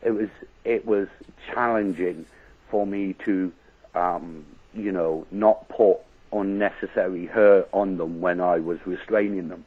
it 0.03 0.11
was 0.11 0.29
it 0.65 0.85
was 0.85 1.07
challenging 1.53 2.25
for 2.69 2.85
me 2.85 3.15
to, 3.25 3.51
um, 3.95 4.45
you 4.73 4.91
know, 4.91 5.25
not 5.31 5.67
put 5.69 5.97
unnecessary 6.31 7.25
hurt 7.25 7.69
on 7.73 7.97
them 7.97 8.21
when 8.21 8.39
I 8.39 8.59
was 8.59 8.79
restraining 8.85 9.49
them. 9.49 9.65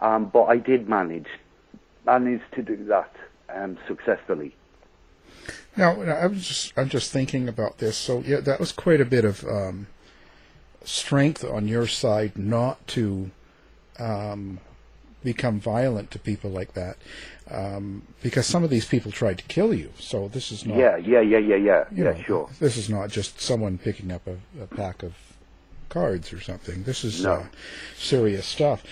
Um, 0.00 0.26
but 0.26 0.44
I 0.44 0.58
did 0.58 0.88
manage 0.88 1.28
manage 2.04 2.42
to 2.52 2.62
do 2.62 2.84
that 2.84 3.12
um, 3.48 3.78
successfully. 3.88 4.54
Now, 5.76 6.00
I 6.00 6.26
was 6.26 6.46
just 6.46 6.72
I'm 6.76 6.88
just 6.88 7.12
thinking 7.12 7.48
about 7.48 7.78
this. 7.78 7.96
So 7.96 8.20
yeah, 8.20 8.40
that 8.40 8.60
was 8.60 8.72
quite 8.72 9.00
a 9.00 9.04
bit 9.04 9.24
of 9.24 9.44
um, 9.44 9.86
strength 10.84 11.44
on 11.44 11.68
your 11.68 11.86
side 11.86 12.38
not 12.38 12.86
to 12.88 13.30
um, 13.98 14.60
become 15.22 15.60
violent 15.60 16.10
to 16.12 16.18
people 16.18 16.50
like 16.50 16.74
that, 16.74 16.96
um, 17.50 18.02
because 18.22 18.46
some 18.46 18.64
of 18.64 18.70
these 18.70 18.86
people 18.86 19.12
tried 19.12 19.38
to 19.38 19.44
kill 19.44 19.74
you. 19.74 19.92
So 19.98 20.28
this 20.28 20.50
is 20.50 20.64
not. 20.64 20.78
Yeah, 20.78 20.96
yeah, 20.96 21.20
yeah, 21.20 21.38
yeah, 21.38 21.56
yeah, 21.56 21.84
yeah, 21.92 22.04
know, 22.04 22.22
sure. 22.22 22.50
This 22.58 22.76
is 22.76 22.88
not 22.88 23.10
just 23.10 23.40
someone 23.40 23.76
picking 23.76 24.10
up 24.10 24.26
a, 24.26 24.36
a 24.62 24.66
pack 24.66 25.02
of 25.02 25.14
cards 25.88 26.32
or 26.32 26.40
something. 26.40 26.82
This 26.84 27.04
is 27.04 27.24
No. 27.24 27.32
uh, 27.32 27.44
serious 27.96 28.46
stuff. 28.46 28.82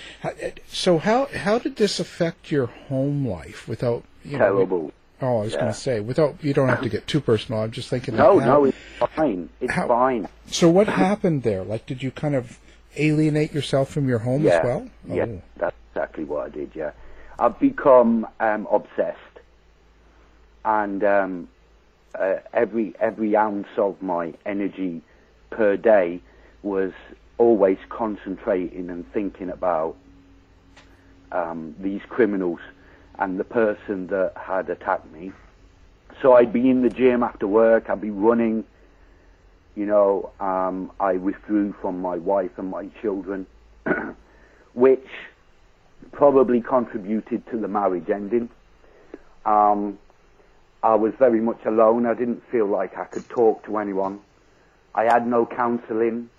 So 0.68 0.98
how 0.98 1.26
how 1.26 1.58
did 1.58 1.76
this 1.76 2.00
affect 2.00 2.50
your 2.50 2.66
home 2.66 3.26
life 3.26 3.66
without 3.68 4.04
you 4.24 4.38
know, 4.38 4.56
Terrible. 4.56 4.92
Oh, 5.20 5.38
I 5.38 5.42
was 5.42 5.54
going 5.54 5.66
to 5.66 5.72
say, 5.74 6.00
without 6.00 6.36
you 6.42 6.52
don't 6.52 6.68
have 6.68 6.82
to 6.82 6.88
get 6.88 7.06
too 7.06 7.20
personal. 7.20 7.62
I'm 7.62 7.70
just 7.70 7.88
thinking. 7.88 8.16
No, 8.16 8.38
no, 8.38 8.64
it's 8.64 8.76
fine. 9.14 9.48
It's 9.60 9.72
how- 9.72 9.88
fine. 9.88 10.28
So 10.48 10.68
what 10.68 10.88
happened 10.88 11.42
there? 11.44 11.62
Like, 11.62 11.86
did 11.86 12.02
you 12.02 12.10
kind 12.10 12.34
of 12.34 12.58
alienate 12.96 13.52
yourself 13.52 13.90
from 13.90 14.08
your 14.08 14.20
home 14.20 14.42
yeah, 14.42 14.58
as 14.58 14.64
well? 14.64 14.88
Yeah, 15.06 15.26
Oh. 15.28 15.42
that's 15.56 15.76
exactly 15.92 16.24
what 16.24 16.46
I 16.46 16.48
did. 16.50 16.70
Yeah, 16.74 16.90
I've 17.38 17.58
become 17.58 18.26
um, 18.40 18.66
obsessed, 18.70 19.18
and 20.64 21.02
um, 21.04 21.48
uh, 22.18 22.36
every 22.52 22.94
every 23.00 23.36
ounce 23.36 23.68
of 23.76 24.00
my 24.02 24.34
energy 24.44 25.02
per 25.50 25.76
day 25.76 26.20
was 26.64 26.92
always 27.38 27.78
concentrating 27.88 28.90
and 28.90 29.10
thinking 29.12 29.50
about 29.50 29.96
um, 31.32 31.74
these 31.78 32.00
criminals 32.08 32.60
and 33.18 33.38
the 33.38 33.44
person 33.44 34.06
that 34.08 34.32
had 34.36 34.70
attacked 34.70 35.10
me. 35.12 35.32
So 36.22 36.32
I'd 36.34 36.52
be 36.52 36.70
in 36.70 36.82
the 36.82 36.90
gym 36.90 37.22
after 37.22 37.46
work. 37.46 37.90
I'd 37.90 38.00
be 38.00 38.10
running. 38.10 38.64
You 39.76 39.86
know, 39.86 40.30
um, 40.40 40.92
I 41.00 41.14
withdrew 41.14 41.74
from 41.80 42.00
my 42.00 42.16
wife 42.16 42.52
and 42.58 42.70
my 42.70 42.86
children, 43.02 43.46
which 44.74 45.06
probably 46.12 46.60
contributed 46.60 47.44
to 47.50 47.58
the 47.58 47.66
marriage 47.66 48.08
ending. 48.08 48.48
Um, 49.44 49.98
I 50.82 50.94
was 50.94 51.12
very 51.18 51.40
much 51.40 51.64
alone. 51.66 52.06
I 52.06 52.14
didn't 52.14 52.42
feel 52.50 52.66
like 52.66 52.96
I 52.96 53.04
could 53.04 53.28
talk 53.28 53.64
to 53.66 53.78
anyone. 53.78 54.20
I 54.94 55.04
had 55.04 55.26
no 55.26 55.46
counselling. 55.46 56.30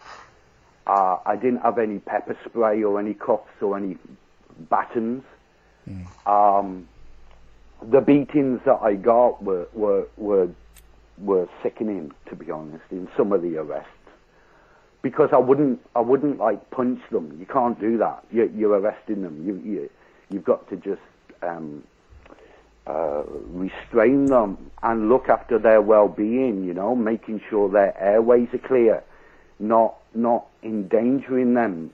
Uh, 0.87 1.17
I 1.25 1.35
didn't 1.35 1.61
have 1.61 1.77
any 1.77 1.99
pepper 1.99 2.37
spray 2.45 2.83
or 2.83 2.99
any 2.99 3.13
cuffs 3.13 3.61
or 3.61 3.77
any 3.77 3.97
batons. 4.69 5.23
Um, 6.25 6.87
the 7.81 8.01
beatings 8.01 8.61
that 8.65 8.79
I 8.81 8.95
got 8.95 9.43
were, 9.43 9.67
were, 9.73 10.07
were, 10.17 10.49
were 11.17 11.49
sickening, 11.61 12.11
to 12.29 12.35
be 12.35 12.49
honest, 12.51 12.85
in 12.91 13.07
some 13.17 13.31
of 13.31 13.41
the 13.41 13.57
arrests. 13.57 13.89
Because 15.01 15.29
I 15.33 15.37
wouldn't, 15.37 15.79
I 15.95 15.99
wouldn't 15.99 16.39
like 16.39 16.71
punch 16.71 16.99
them. 17.11 17.35
You 17.39 17.45
can't 17.45 17.79
do 17.79 17.97
that. 17.99 18.23
You're, 18.31 18.47
you're 18.47 18.79
arresting 18.79 19.21
them. 19.21 19.45
You, 19.45 19.55
you, 19.57 19.89
you've 20.29 20.45
got 20.45 20.67
to 20.69 20.77
just 20.77 21.01
um, 21.43 21.83
uh, 22.87 23.23
restrain 23.49 24.25
them 24.25 24.71
and 24.83 25.09
look 25.09 25.29
after 25.29 25.57
their 25.57 25.81
well-being. 25.81 26.65
You 26.65 26.73
know, 26.73 26.95
making 26.95 27.41
sure 27.49 27.69
their 27.69 27.97
airways 27.99 28.49
are 28.53 28.59
clear, 28.59 29.03
not 29.59 29.95
not 30.13 30.45
endangering 30.63 31.53
them. 31.53 31.91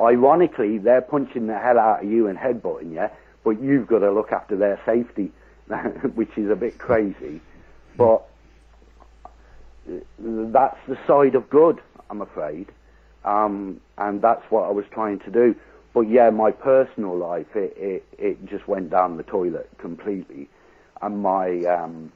Ironically, 0.00 0.78
they're 0.78 1.02
punching 1.02 1.46
the 1.46 1.58
hell 1.58 1.78
out 1.78 2.04
of 2.04 2.10
you 2.10 2.26
and 2.26 2.36
headbutting 2.36 2.92
you, 2.92 3.08
but 3.44 3.62
you've 3.62 3.86
got 3.86 4.00
to 4.00 4.10
look 4.10 4.32
after 4.32 4.56
their 4.56 4.80
safety, 4.84 5.30
which 6.14 6.36
is 6.36 6.50
a 6.50 6.56
bit 6.56 6.78
crazy. 6.78 7.40
But 7.96 8.24
that's 10.18 10.78
the 10.88 10.98
side 11.06 11.34
of 11.34 11.48
good, 11.48 11.80
I'm 12.10 12.22
afraid, 12.22 12.72
um, 13.24 13.80
and 13.98 14.20
that's 14.20 14.42
what 14.50 14.62
I 14.64 14.70
was 14.70 14.84
trying 14.90 15.20
to 15.20 15.30
do. 15.30 15.54
But 15.94 16.02
yeah, 16.10 16.30
my 16.30 16.50
personal 16.50 17.16
life, 17.16 17.46
it, 17.54 17.72
it, 17.76 18.04
it 18.18 18.46
just 18.46 18.66
went 18.68 18.90
down 18.90 19.16
the 19.16 19.22
toilet 19.22 19.70
completely, 19.78 20.48
and 21.00 21.22
my 21.22 21.64
um, 21.64 22.12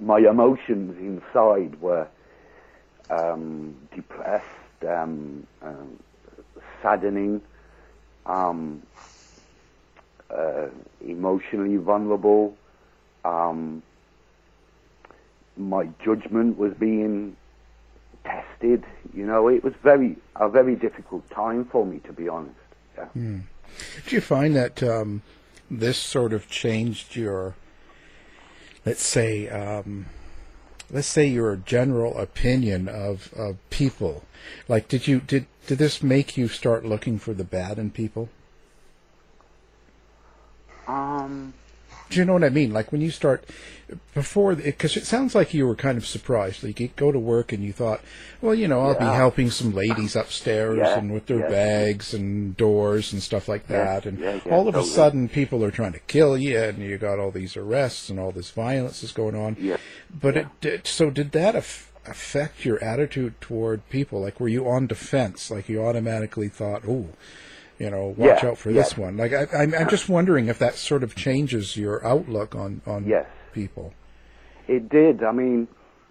my 0.00 0.18
emotions 0.18 0.96
inside 0.98 1.80
were 1.80 2.08
um, 3.10 3.76
depressed, 3.94 4.44
um, 4.88 5.46
um, 5.62 5.98
saddening, 6.82 7.42
um, 8.26 8.82
uh, 10.30 10.68
emotionally 11.06 11.76
vulnerable. 11.76 12.56
Um, 13.24 13.82
my 15.56 15.88
judgment 16.04 16.56
was 16.58 16.72
being 16.80 17.36
tested. 18.24 18.84
You 19.14 19.26
know, 19.26 19.48
it 19.48 19.62
was 19.62 19.74
very 19.82 20.16
a 20.36 20.48
very 20.48 20.76
difficult 20.76 21.28
time 21.30 21.68
for 21.70 21.84
me, 21.84 22.00
to 22.06 22.12
be 22.12 22.28
honest. 22.28 22.56
Yeah. 23.02 23.08
Hmm. 23.08 23.38
Do 24.06 24.14
you 24.14 24.20
find 24.20 24.54
that 24.54 24.82
um, 24.82 25.22
this 25.70 25.98
sort 25.98 26.32
of 26.32 26.48
changed 26.48 27.16
your, 27.16 27.54
let's 28.84 29.02
say, 29.02 29.48
um, 29.48 30.06
let's 30.90 31.08
say 31.08 31.26
your 31.26 31.56
general 31.56 32.16
opinion 32.18 32.88
of, 32.88 33.32
of 33.34 33.56
people? 33.70 34.24
Like, 34.68 34.88
did 34.88 35.08
you 35.08 35.20
did 35.20 35.46
did 35.66 35.78
this 35.78 36.02
make 36.02 36.36
you 36.36 36.48
start 36.48 36.84
looking 36.84 37.18
for 37.18 37.32
the 37.32 37.44
bad 37.44 37.78
in 37.78 37.90
people? 37.90 38.28
Um, 40.86 41.54
Do 42.12 42.18
you 42.20 42.24
know 42.26 42.34
what 42.34 42.44
I 42.44 42.50
mean? 42.50 42.72
Like 42.72 42.92
when 42.92 43.00
you 43.00 43.10
start 43.10 43.44
before, 44.14 44.54
because 44.54 44.96
it 44.96 45.06
sounds 45.06 45.34
like 45.34 45.54
you 45.54 45.66
were 45.66 45.74
kind 45.74 45.96
of 45.98 46.06
surprised. 46.06 46.62
Like 46.62 46.78
you 46.78 46.88
go 46.88 47.10
to 47.10 47.18
work 47.18 47.52
and 47.52 47.62
you 47.64 47.72
thought, 47.72 48.00
well, 48.40 48.54
you 48.54 48.68
know, 48.68 48.80
I'll 48.80 48.98
be 48.98 49.04
helping 49.04 49.50
some 49.50 49.72
ladies 49.72 50.14
upstairs 50.16 50.78
Yeah, 50.78 50.98
and 50.98 51.12
with 51.12 51.26
their 51.26 51.40
yeah. 51.40 51.48
bags 51.48 52.12
and 52.14 52.56
doors 52.56 53.12
and 53.12 53.22
stuff 53.22 53.48
like 53.48 53.64
Yeah, 53.68 53.84
that. 53.84 54.06
And 54.06 54.18
yeah, 54.18 54.40
yeah, 54.44 54.52
all 54.52 54.68
of 54.68 54.74
a 54.74 54.84
sudden, 54.84 55.28
people 55.28 55.64
are 55.64 55.70
trying 55.70 55.92
to 55.92 56.00
kill 56.00 56.36
you, 56.36 56.58
and 56.58 56.78
you 56.78 56.98
got 56.98 57.18
all 57.18 57.30
these 57.30 57.56
arrests 57.56 58.10
and 58.10 58.18
all 58.20 58.32
this 58.32 58.50
violence 58.50 59.02
is 59.02 59.12
going 59.12 59.34
on. 59.34 59.56
Yeah. 59.58 59.78
But 60.12 60.36
it 60.36 60.46
did, 60.60 60.86
so 60.86 61.10
did 61.10 61.32
that 61.32 61.54
aff- 61.56 61.92
affect 62.06 62.64
your 62.64 62.82
attitude 62.84 63.40
toward 63.40 63.88
people? 63.88 64.20
Like 64.20 64.38
were 64.38 64.48
you 64.48 64.68
on 64.68 64.86
defense? 64.86 65.50
Like 65.50 65.68
you 65.68 65.84
automatically 65.84 66.48
thought, 66.48 66.82
oh. 66.86 67.08
You 67.82 67.90
know, 67.90 68.14
watch 68.16 68.44
Yeah, 68.44 68.50
out 68.50 68.58
for 68.58 68.70
yeah. 68.70 68.82
this 68.82 68.96
one. 68.96 69.16
Like 69.16 69.32
I, 69.32 69.46
I'm, 69.58 69.74
I'm 69.74 69.88
just 69.88 70.08
wondering 70.08 70.46
if 70.46 70.58
that 70.60 70.76
sort 70.76 71.02
of 71.02 71.16
changes 71.16 71.76
your 71.76 72.04
outlook 72.06 72.54
on 72.54 72.80
on 72.86 73.04
Yes. 73.06 73.26
people. 73.52 73.92
It 74.68 74.88
did. 74.88 75.24
I 75.24 75.32
mean, 75.32 75.66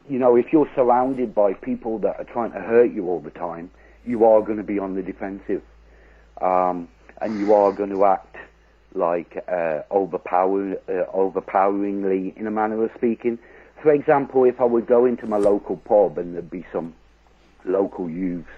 you 0.10 0.19
know, 0.19 0.36
if 0.36 0.51
you're 0.51 0.69
surrounded 0.75 1.34
by 1.34 1.53
people 1.53 1.97
that 1.99 2.17
are 2.19 2.25
trying 2.25 2.51
to 2.51 2.60
hurt 2.60 2.91
you 2.91 3.07
all 3.07 3.21
the 3.21 3.29
time, 3.29 3.71
you 4.05 4.25
are 4.25 4.41
going 4.41 4.57
to 4.57 4.63
be 4.65 4.79
on 4.79 4.95
the 4.95 5.01
defensive, 5.01 5.62
um, 6.41 6.89
and 7.21 7.39
you 7.39 7.53
are 7.53 7.71
going 7.71 7.91
to 7.91 8.03
act 8.03 8.36
like 8.93 9.41
uh, 9.47 9.84
overpower, 9.91 10.73
uh, 10.89 10.91
overpoweringly, 11.15 12.34
in 12.36 12.47
a 12.47 12.51
manner 12.51 12.84
of 12.84 12.91
speaking. 12.97 13.39
For 13.81 13.93
example, 13.93 14.43
if 14.43 14.60
I 14.60 14.65
would 14.65 14.88
go 14.88 15.05
into 15.05 15.25
my 15.25 15.38
local 15.38 15.77
pub 15.77 16.17
and 16.17 16.34
there'd 16.34 16.51
be 16.51 16.65
some 16.73 16.93
local 17.63 18.10
youths 18.10 18.49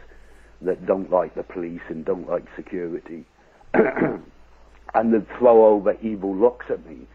that 0.65 0.86
don't 0.86 1.10
like 1.10 1.36
the 1.36 1.43
police 1.43 1.82
and 1.89 2.06
don't 2.06 2.28
like 2.28 2.45
security, 2.56 3.26
and 3.73 5.13
they'd 5.13 5.28
throw 5.38 5.65
over 5.65 5.95
evil 6.02 6.36
looks 6.36 6.65
at 6.69 6.86
me, 6.86 7.08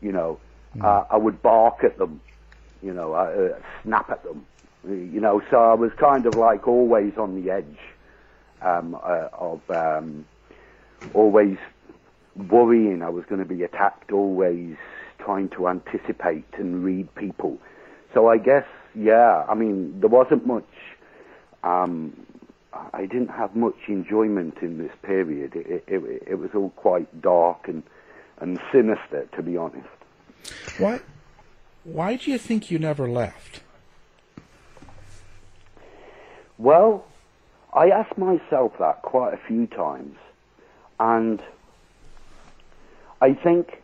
you 0.00 0.12
know, 0.12 0.40
uh, 0.82 1.04
I 1.10 1.16
would 1.16 1.42
bark 1.42 1.82
at 1.82 1.98
them, 1.98 2.20
you 2.82 2.92
know, 2.94 3.12
I, 3.12 3.32
uh, 3.32 3.58
snap 3.82 4.10
at 4.10 4.22
them, 4.22 4.46
you 4.86 5.20
know. 5.20 5.42
So 5.50 5.56
I 5.56 5.74
was 5.74 5.90
kind 5.98 6.26
of 6.26 6.36
like 6.36 6.68
always 6.68 7.12
on 7.18 7.42
the 7.42 7.50
edge 7.50 7.78
um, 8.62 8.94
uh, 8.94 9.28
of 9.32 9.60
um, 9.70 10.24
always 11.14 11.56
worrying 12.36 13.02
I 13.02 13.08
was 13.08 13.24
going 13.28 13.40
to 13.40 13.48
be 13.48 13.62
attacked, 13.64 14.12
always 14.12 14.76
trying 15.18 15.48
to 15.50 15.68
anticipate 15.68 16.46
and 16.58 16.84
read 16.84 17.12
people. 17.14 17.58
So 18.14 18.28
I 18.28 18.38
guess, 18.38 18.64
yeah, 18.94 19.44
I 19.48 19.54
mean, 19.54 20.00
there 20.00 20.08
wasn't 20.08 20.46
much. 20.46 20.68
Um, 21.64 22.26
I 22.72 23.06
didn't 23.06 23.28
have 23.28 23.56
much 23.56 23.76
enjoyment 23.88 24.58
in 24.60 24.78
this 24.78 24.92
period. 25.02 25.56
It, 25.56 25.84
it, 25.86 26.22
it 26.26 26.34
was 26.38 26.50
all 26.54 26.70
quite 26.70 27.22
dark 27.22 27.66
and, 27.66 27.82
and 28.38 28.60
sinister, 28.70 29.26
to 29.34 29.42
be 29.42 29.56
honest. 29.56 29.88
Why? 30.78 31.00
Why 31.84 32.16
do 32.16 32.30
you 32.30 32.38
think 32.38 32.70
you 32.70 32.78
never 32.78 33.08
left? 33.08 33.62
Well, 36.58 37.06
I 37.72 37.90
asked 37.90 38.18
myself 38.18 38.76
that 38.78 39.02
quite 39.02 39.32
a 39.32 39.38
few 39.38 39.66
times, 39.66 40.16
and 41.00 41.42
I 43.20 43.32
think, 43.34 43.82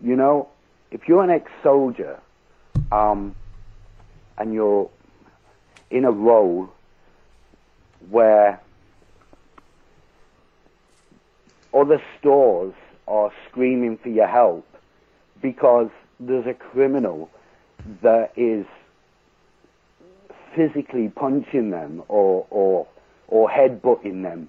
you 0.00 0.16
know, 0.16 0.48
if 0.90 1.06
you're 1.06 1.22
an 1.22 1.30
ex-soldier, 1.30 2.18
um, 2.90 3.34
and 4.38 4.52
you're 4.52 4.90
in 5.90 6.04
a 6.04 6.10
role 6.10 6.72
where 8.10 8.60
other 11.72 12.00
stores 12.18 12.74
are 13.08 13.30
screaming 13.48 13.98
for 14.02 14.08
your 14.08 14.26
help 14.26 14.66
because 15.42 15.90
there's 16.20 16.46
a 16.46 16.54
criminal 16.54 17.30
that 18.02 18.32
is 18.36 18.66
physically 20.54 21.08
punching 21.08 21.70
them 21.70 22.02
or 22.08 22.46
or 22.50 22.86
or 23.28 23.48
headbutting 23.48 24.22
them 24.22 24.48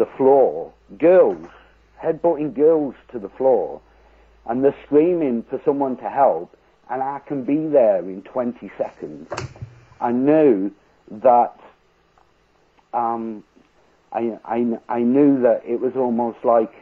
The 0.00 0.08
floor, 0.16 0.72
girls, 0.98 1.50
headbutting 2.02 2.54
girls 2.54 2.94
to 3.12 3.18
the 3.18 3.28
floor, 3.28 3.82
and 4.46 4.64
they're 4.64 4.74
screaming 4.86 5.44
for 5.50 5.60
someone 5.62 5.98
to 5.98 6.08
help, 6.08 6.56
and 6.88 7.02
I 7.02 7.20
can 7.28 7.44
be 7.44 7.66
there 7.66 7.98
in 7.98 8.22
20 8.22 8.72
seconds. 8.78 9.28
I 10.00 10.10
knew 10.12 10.72
that 11.10 11.54
um, 12.94 13.44
I, 14.10 14.38
I, 14.42 14.78
I 14.88 15.00
knew 15.00 15.42
that 15.42 15.62
it 15.66 15.80
was 15.80 15.92
almost 15.96 16.38
like 16.44 16.72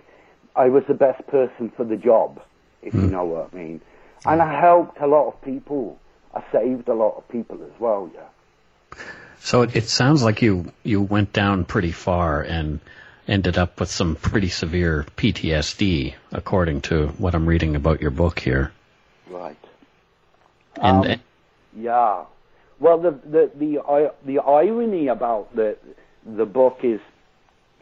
I 0.55 0.69
was 0.69 0.85
the 0.87 0.95
best 0.95 1.27
person 1.27 1.73
for 1.77 1.85
the 1.85 1.97
job, 1.97 2.41
if 2.83 2.95
you 2.95 3.01
know 3.01 3.25
what 3.25 3.51
I 3.53 3.57
mean. 3.57 3.81
And 4.25 4.41
I 4.41 4.61
helped 4.61 5.01
a 5.01 5.09
lot 5.09 5.27
of 5.27 5.43
people. 5.43 5.99
I 6.33 6.45
saved 6.53 6.89
a 6.89 6.95
lot 6.95 7.17
of 7.17 7.29
people 7.29 7.59
as 7.65 7.81
well, 7.81 8.09
yeah. 8.15 8.97
So 9.41 9.63
it, 9.63 9.75
it 9.75 9.89
sounds 9.89 10.23
like 10.23 10.43
you 10.43 10.73
you 10.83 11.01
went 11.01 11.33
down 11.33 11.65
pretty 11.65 11.93
far 11.93 12.43
and 12.43 12.81
ended 13.29 13.59
up 13.59 13.79
with 13.79 13.91
some 13.91 14.17
pretty 14.17 14.49
severe 14.49 15.07
PTSD, 15.17 16.15
according 16.33 16.81
to 16.83 17.09
what 17.19 17.35
I'm 17.35 17.47
reading 17.47 17.77
about 17.77 18.01
your 18.01 18.11
book 18.11 18.39
here. 18.41 18.73
Right. 19.31 19.59
And 20.81 21.07
Um, 21.07 21.21
Yeah. 21.77 22.25
Well, 22.81 22.99
the 22.99 23.11
the 23.11 23.51
the 23.55 24.13
the 24.25 24.39
irony 24.39 25.09
about 25.09 25.55
the 25.55 25.77
the 26.25 26.47
book 26.47 26.79
is 26.83 27.01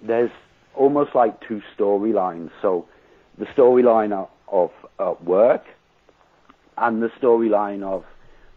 there's 0.02 0.30
almost 0.74 1.14
like 1.14 1.40
two 1.46 1.62
storylines. 1.76 2.50
So 2.62 2.86
the 3.38 3.46
storyline 3.46 4.12
of, 4.12 4.28
of 4.48 4.70
uh, 4.98 5.14
work 5.24 5.64
and 6.76 7.02
the 7.02 7.08
storyline 7.20 7.82
of 7.82 8.04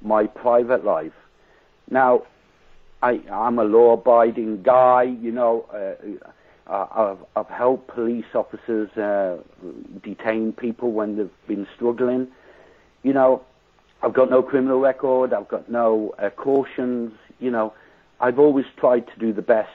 my 0.02 0.28
private 0.28 0.84
life. 0.86 1.14
Now, 1.90 2.24
I 3.02 3.22
I'm 3.32 3.60
a 3.60 3.64
law-abiding 3.64 4.64
guy. 4.64 5.04
You 5.04 5.32
know, 5.32 5.66
uh, 5.74 6.30
uh, 6.70 6.86
I've 6.92 7.26
I've 7.36 7.50
helped 7.50 7.88
police 7.88 8.26
officers 8.36 8.90
uh, 8.96 9.38
detain 10.04 10.54
people 10.54 10.92
when 10.92 11.18
they've 11.18 11.48
been 11.48 11.68
struggling. 11.76 12.28
You 13.04 13.14
know, 13.14 13.42
I've 14.04 14.14
got 14.14 14.30
no 14.30 14.44
criminal 14.44 14.80
record. 14.80 15.34
I've 15.34 15.48
got 15.48 15.70
no 15.70 16.14
uh, 16.20 16.30
cautions. 16.30 17.12
You 17.40 17.52
know, 17.52 17.74
I've 18.20 18.38
always 18.38 18.66
tried 18.78 19.08
to 19.08 19.20
do 19.20 19.34
the 19.34 19.42
best 19.42 19.72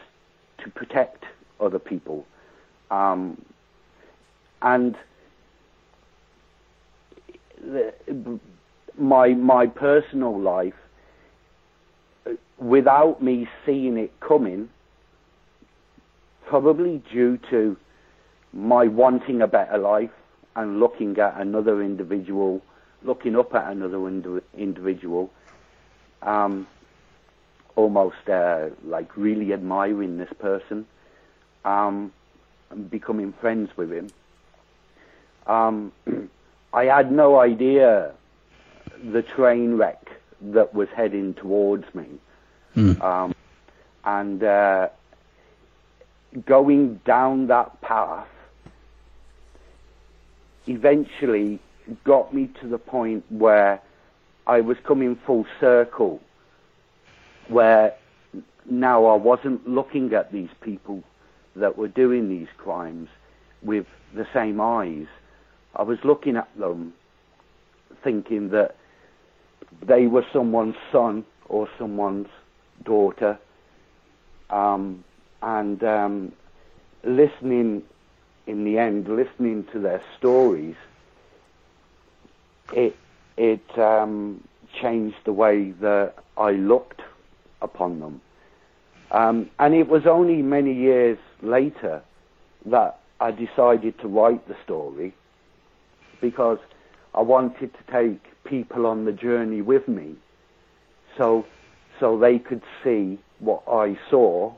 to 0.63 0.71
protect 0.71 1.25
other 1.61 1.79
people. 1.79 2.27
Um, 2.91 3.43
and 4.63 4.97
the, 7.61 7.93
my 8.97 9.29
my 9.31 9.67
personal 9.67 10.41
life, 10.41 10.75
uh, 12.27 12.33
without 12.59 13.21
me 13.21 13.49
seeing 13.67 13.97
it 13.97 14.13
coming, 14.21 14.69
probably 16.49 17.03
due 17.13 17.39
to 17.51 17.77
my 18.53 18.87
wanting 18.87 19.43
a 19.43 19.47
better 19.47 19.79
life 19.79 20.11
and 20.57 20.79
looking 20.79 21.19
at 21.19 21.41
another 21.41 21.83
individual 21.83 22.63
looking 23.05 23.37
up 23.37 23.55
at 23.55 23.71
another 23.71 24.09
indi- 24.09 24.45
individual, 24.57 25.31
um, 26.23 26.67
almost 27.77 28.29
uh, 28.29 28.69
like 28.85 29.17
really 29.17 29.53
admiring 29.53 30.17
this 30.17 30.33
person, 30.39 30.87
um, 31.65 32.13
and 32.71 32.91
becoming 32.91 33.33
friends 33.41 33.71
with 33.77 33.93
him. 33.93 34.11
Um, 35.47 35.93
I 36.73 36.85
had 36.85 37.13
no 37.13 37.39
idea 37.39 38.13
the 39.13 39.23
train 39.23 39.77
wreck 39.77 40.09
that 40.41 40.75
was 40.75 40.89
heading 40.97 41.35
towards 41.35 41.85
me, 41.95 42.07
um, 43.03 43.35
and 44.05 44.43
uh, 44.43 44.89
going 46.47 47.01
down 47.05 47.47
that 47.49 47.81
path 47.81 48.27
eventually 50.67 51.61
got 52.05 52.35
me 52.35 52.49
to 52.61 52.69
the 52.69 52.79
point 52.79 53.25
where 53.31 53.81
I 54.47 54.61
was 54.61 54.77
coming 54.85 55.17
full 55.27 55.47
circle 55.61 56.21
where 57.49 57.95
now 58.69 59.05
I 59.07 59.17
wasn't 59.17 59.69
looking 59.69 60.15
at 60.15 60.33
these 60.33 60.49
people 60.61 61.03
that 61.57 61.77
were 61.77 61.89
doing 61.89 62.29
these 62.29 62.49
crimes 62.57 63.09
with 63.63 63.87
the 64.15 64.27
same 64.33 64.61
eyes. 64.61 65.07
I 65.77 65.83
was 65.83 65.99
looking 66.05 66.37
at 66.37 66.49
them 66.59 66.95
thinking 68.03 68.51
that 68.51 68.77
they 69.83 70.07
were 70.07 70.25
someone's 70.33 70.77
son 70.91 71.25
or 71.49 71.69
someone's 71.79 72.29
daughter, 72.85 73.39
um, 74.51 75.05
and 75.45 75.85
um, 75.85 76.33
listening, 77.05 77.83
in 78.47 78.65
the 78.65 78.79
end, 78.79 79.07
listening 79.09 79.67
to 79.73 79.79
their 79.79 80.03
stories, 80.19 80.75
it 82.73 82.97
it 83.37 83.79
um, 83.79 84.43
changed 84.81 85.19
the 85.25 85.33
way 85.33 85.73
that 85.81 86.15
I 86.39 86.53
looked 86.53 87.03
upon 87.61 88.01
them. 88.01 88.21
Um, 89.11 89.51
and 89.59 89.75
it 89.75 89.89
was 89.89 90.07
only 90.07 90.41
many 90.41 90.73
years 90.73 91.19
later 91.43 92.03
that 92.67 93.01
I 93.21 93.31
decided 93.31 93.99
to 94.01 94.09
write 94.09 94.49
the 94.49 94.57
story 94.65 95.15
because 96.21 96.59
I 97.15 97.21
wanted 97.21 97.73
to 97.75 97.93
take 97.93 98.23
people 98.45 98.87
on 98.87 99.05
the 99.05 99.13
journey 99.13 99.61
with 99.61 99.87
me 99.89 100.15
so 101.19 101.45
so 102.01 102.19
they 102.19 102.39
could 102.39 102.63
see 102.83 103.19
what 103.39 103.63
I 103.69 103.97
saw 104.11 104.53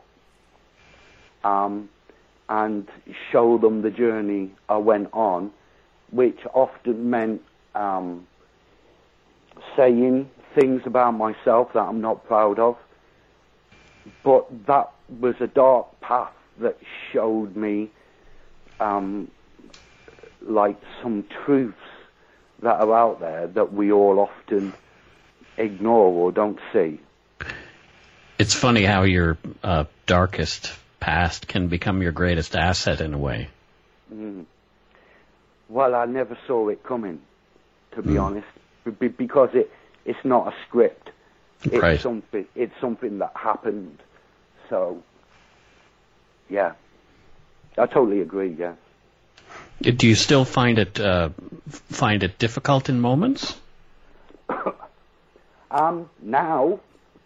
um, 1.47 1.89
and 2.49 2.89
show 3.31 3.59
them 3.59 3.83
the 3.83 3.91
journey 3.91 4.53
I 4.69 4.79
went 4.79 5.09
on, 5.13 5.53
which 6.11 6.39
often 6.53 7.11
meant 7.11 7.43
um, 7.75 8.27
saying 9.77 10.29
things 10.59 10.83
about 10.87 11.13
myself 11.13 11.73
that 11.75 11.81
I'm 11.81 12.01
not 12.01 12.27
proud 12.27 12.59
of. 12.59 12.77
But 14.25 14.67
that 14.67 14.91
was 15.21 15.35
a 15.41 15.47
dark 15.47 16.01
path 16.01 16.33
that 16.59 16.79
showed 17.13 17.57
me 17.57 17.91
um, 18.81 19.31
like 20.43 20.81
some 21.03 21.25
truths 21.45 21.77
that 22.63 22.81
are 22.81 22.95
out 22.95 23.21
there 23.21 23.47
that 23.49 23.73
we 23.73 23.93
all 23.93 24.19
often 24.19 24.73
ignore 25.59 26.13
or 26.13 26.33
don't 26.33 26.59
see. 26.73 27.01
It's 28.39 28.55
funny 28.55 28.85
how 28.85 29.03
your 29.03 29.39
uh, 29.63 29.85
darkest 30.07 30.73
past 31.01 31.49
can 31.49 31.69
become 31.69 32.03
your 32.03 32.13
greatest 32.13 32.57
asset 32.57 33.01
in 33.01 33.15
a 33.15 33.19
way. 33.19 33.49
Mm. 34.13 34.45
Well, 35.69 35.95
I 35.95 36.05
never 36.07 36.39
saw 36.47 36.69
it 36.69 36.83
coming, 36.85 37.21
to 37.93 38.03
be 38.03 38.15
Mm. 38.15 38.23
honest, 38.23 38.47
be- 38.99 39.09
because 39.09 39.51
it 39.55 39.71
it's 40.05 40.25
not 40.25 40.47
a 40.47 40.55
script. 40.67 41.11
It's 41.65 41.83
Right. 41.83 42.01
something. 42.01 42.47
It's 42.55 42.75
something 42.81 43.19
that 43.19 43.33
happened. 43.35 43.99
So, 44.71 45.03
yeah, 46.49 46.75
I 47.77 47.87
totally 47.87 48.21
agree. 48.21 48.51
Yeah. 48.51 48.75
Do 49.81 50.07
you 50.07 50.15
still 50.15 50.45
find 50.45 50.79
it 50.79 51.01
uh, 51.01 51.31
find 51.69 52.23
it 52.23 52.39
difficult 52.39 52.89
in 52.89 53.01
moments? 53.01 53.59
Um, 55.69 56.09
now, 56.23 56.79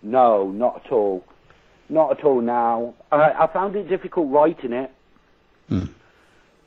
no, 0.02 0.50
not 0.50 0.82
at 0.84 0.92
all. 0.92 1.22
Not 1.90 2.18
at 2.18 2.24
all 2.24 2.40
now. 2.40 2.94
I, 3.10 3.32
I 3.32 3.46
found 3.52 3.74
it 3.74 3.88
difficult 3.88 4.30
writing 4.30 4.72
it. 4.72 4.90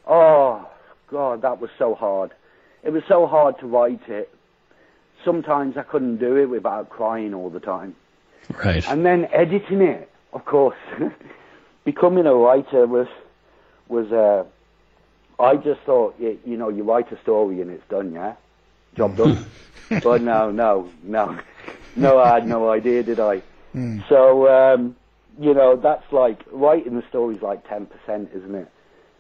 Oh, 0.06 0.70
God, 1.10 1.42
that 1.44 1.62
was 1.62 1.70
so 1.78 1.96
hard. 1.96 2.32
It 2.84 2.90
was 2.92 3.04
so 3.08 3.26
hard 3.26 3.58
to 3.60 3.68
write 3.68 4.02
it. 4.10 4.34
Sometimes 5.24 5.78
I 5.78 5.84
couldn't 5.84 6.18
do 6.18 6.36
it 6.36 6.48
without 6.48 6.90
crying 6.90 7.34
all 7.34 7.50
the 7.50 7.62
time. 7.62 7.96
Right. 8.64 8.86
And 8.90 9.06
then 9.06 9.28
editing 9.32 9.82
it, 9.82 10.12
of 10.34 10.44
course. 10.44 10.76
Becoming 11.86 12.26
a 12.26 12.36
writer 12.36 12.86
was, 12.86 13.08
was, 13.88 14.12
uh, 14.12 14.44
I 15.42 15.56
just 15.56 15.82
thought, 15.82 16.16
you, 16.20 16.38
you 16.46 16.58
know, 16.58 16.68
you 16.68 16.84
write 16.84 17.12
a 17.14 17.22
story 17.22 17.62
and 17.62 17.72
it's 17.72 17.88
done, 17.90 18.12
yeah? 18.12 18.36
Job 18.96 19.16
done. 19.18 19.46
but 19.90 20.22
no, 20.22 20.52
no, 20.52 20.90
no. 21.04 21.40
No, 21.96 22.18
I 22.18 22.34
had 22.34 22.48
no 22.48 22.72
idea, 22.72 23.04
did 23.04 23.20
I? 23.20 23.44
So, 24.10 24.48
um, 24.50 24.96
you 25.40 25.54
know, 25.54 25.76
that's 25.76 26.12
like, 26.12 26.44
writing 26.52 26.96
the 26.96 27.04
story's 27.10 27.42
like 27.42 27.68
10%, 27.68 27.88
isn't 28.36 28.56
it? 28.56 28.70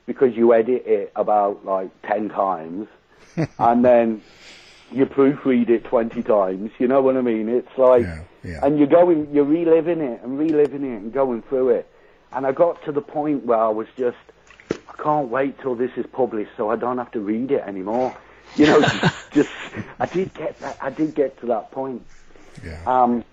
Because 0.06 0.36
you 0.36 0.54
edit 0.54 0.84
it 0.86 1.12
about 1.15 1.65
like 1.65 1.89
10 2.04 2.30
times, 2.30 2.88
and 3.60 3.84
then 3.84 4.21
you 4.91 5.06
proofread 5.06 5.69
it 5.69 5.86
20 5.86 6.21
times, 6.23 6.71
you 6.78 6.88
know 6.88 7.02
what 7.02 7.17
I 7.17 7.21
mean? 7.21 7.49
It's 7.49 7.78
like, 7.78 8.04
and 8.63 8.78
you're 8.78 8.88
going, 8.88 9.34
you're 9.34 9.45
reliving 9.45 10.02
it 10.02 10.21
and 10.21 10.38
reliving 10.38 10.84
it 10.84 11.02
and 11.02 11.12
going 11.13 11.41
through 11.43 11.69
it. 11.69 11.89
And 12.32 12.45
I 12.45 12.52
got 12.52 12.84
to 12.86 12.91
the 12.91 13.02
point 13.02 13.45
where 13.45 13.58
I 13.60 13.69
was 13.69 13.88
just, 13.97 14.17
I 14.71 15.02
can't 15.02 15.30
wait 15.30 15.60
till 15.62 15.76
this 15.76 15.91
is 15.97 16.06
published 16.12 16.52
so 16.58 16.69
I 16.69 16.76
don't 16.76 16.97
have 16.97 17.12
to 17.12 17.19
read 17.19 17.52
it 17.52 17.62
anymore. 17.62 18.15
You 18.56 18.67
know, 18.67 18.82
just, 19.32 19.49
I 19.99 20.06
did 20.06 20.34
get 20.34 20.60
that, 20.60 20.78
I 20.82 20.89
did 20.89 21.15
get 21.15 21.39
to 21.39 21.47
that 21.47 21.71
point. 21.71 22.06
Um, 22.86 23.23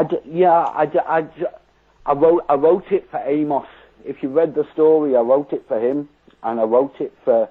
I 0.00 0.04
d- 0.04 0.16
yeah, 0.24 0.64
I, 0.74 0.86
d- 0.86 0.98
I, 1.06 1.20
d- 1.20 1.44
I 2.06 2.14
wrote 2.14 2.42
I 2.48 2.54
wrote 2.54 2.90
it 2.90 3.06
for 3.10 3.18
Amos. 3.18 3.66
If 4.02 4.22
you 4.22 4.30
read 4.30 4.54
the 4.54 4.66
story, 4.72 5.14
I 5.14 5.20
wrote 5.20 5.52
it 5.52 5.66
for 5.68 5.78
him, 5.78 6.08
and 6.42 6.58
I 6.58 6.62
wrote 6.62 6.94
it 7.00 7.12
for 7.22 7.50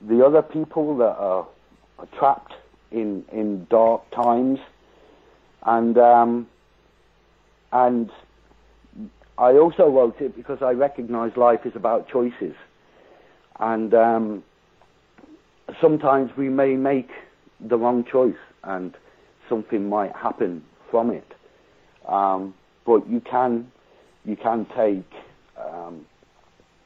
the 0.00 0.24
other 0.24 0.40
people 0.40 0.96
that 0.98 1.16
are, 1.16 1.48
are 1.98 2.06
trapped 2.16 2.54
in 2.92 3.24
in 3.32 3.66
dark 3.70 4.08
times, 4.12 4.60
and 5.66 5.98
um, 5.98 6.46
and 7.72 8.08
I 9.36 9.54
also 9.54 9.88
wrote 9.88 10.20
it 10.20 10.36
because 10.36 10.62
I 10.62 10.70
recognise 10.74 11.36
life 11.36 11.66
is 11.66 11.74
about 11.74 12.08
choices, 12.08 12.54
and 13.58 13.92
um, 13.94 14.44
sometimes 15.80 16.30
we 16.36 16.48
may 16.50 16.76
make 16.76 17.10
the 17.58 17.76
wrong 17.76 18.04
choice, 18.04 18.38
and 18.62 18.96
something 19.48 19.88
might 19.88 20.14
happen 20.14 20.62
from 20.88 21.10
it. 21.10 21.33
Um, 22.06 22.54
but 22.84 23.08
you 23.08 23.20
can 23.20 23.70
you 24.24 24.36
can 24.36 24.66
take 24.76 25.10
um, 25.56 26.06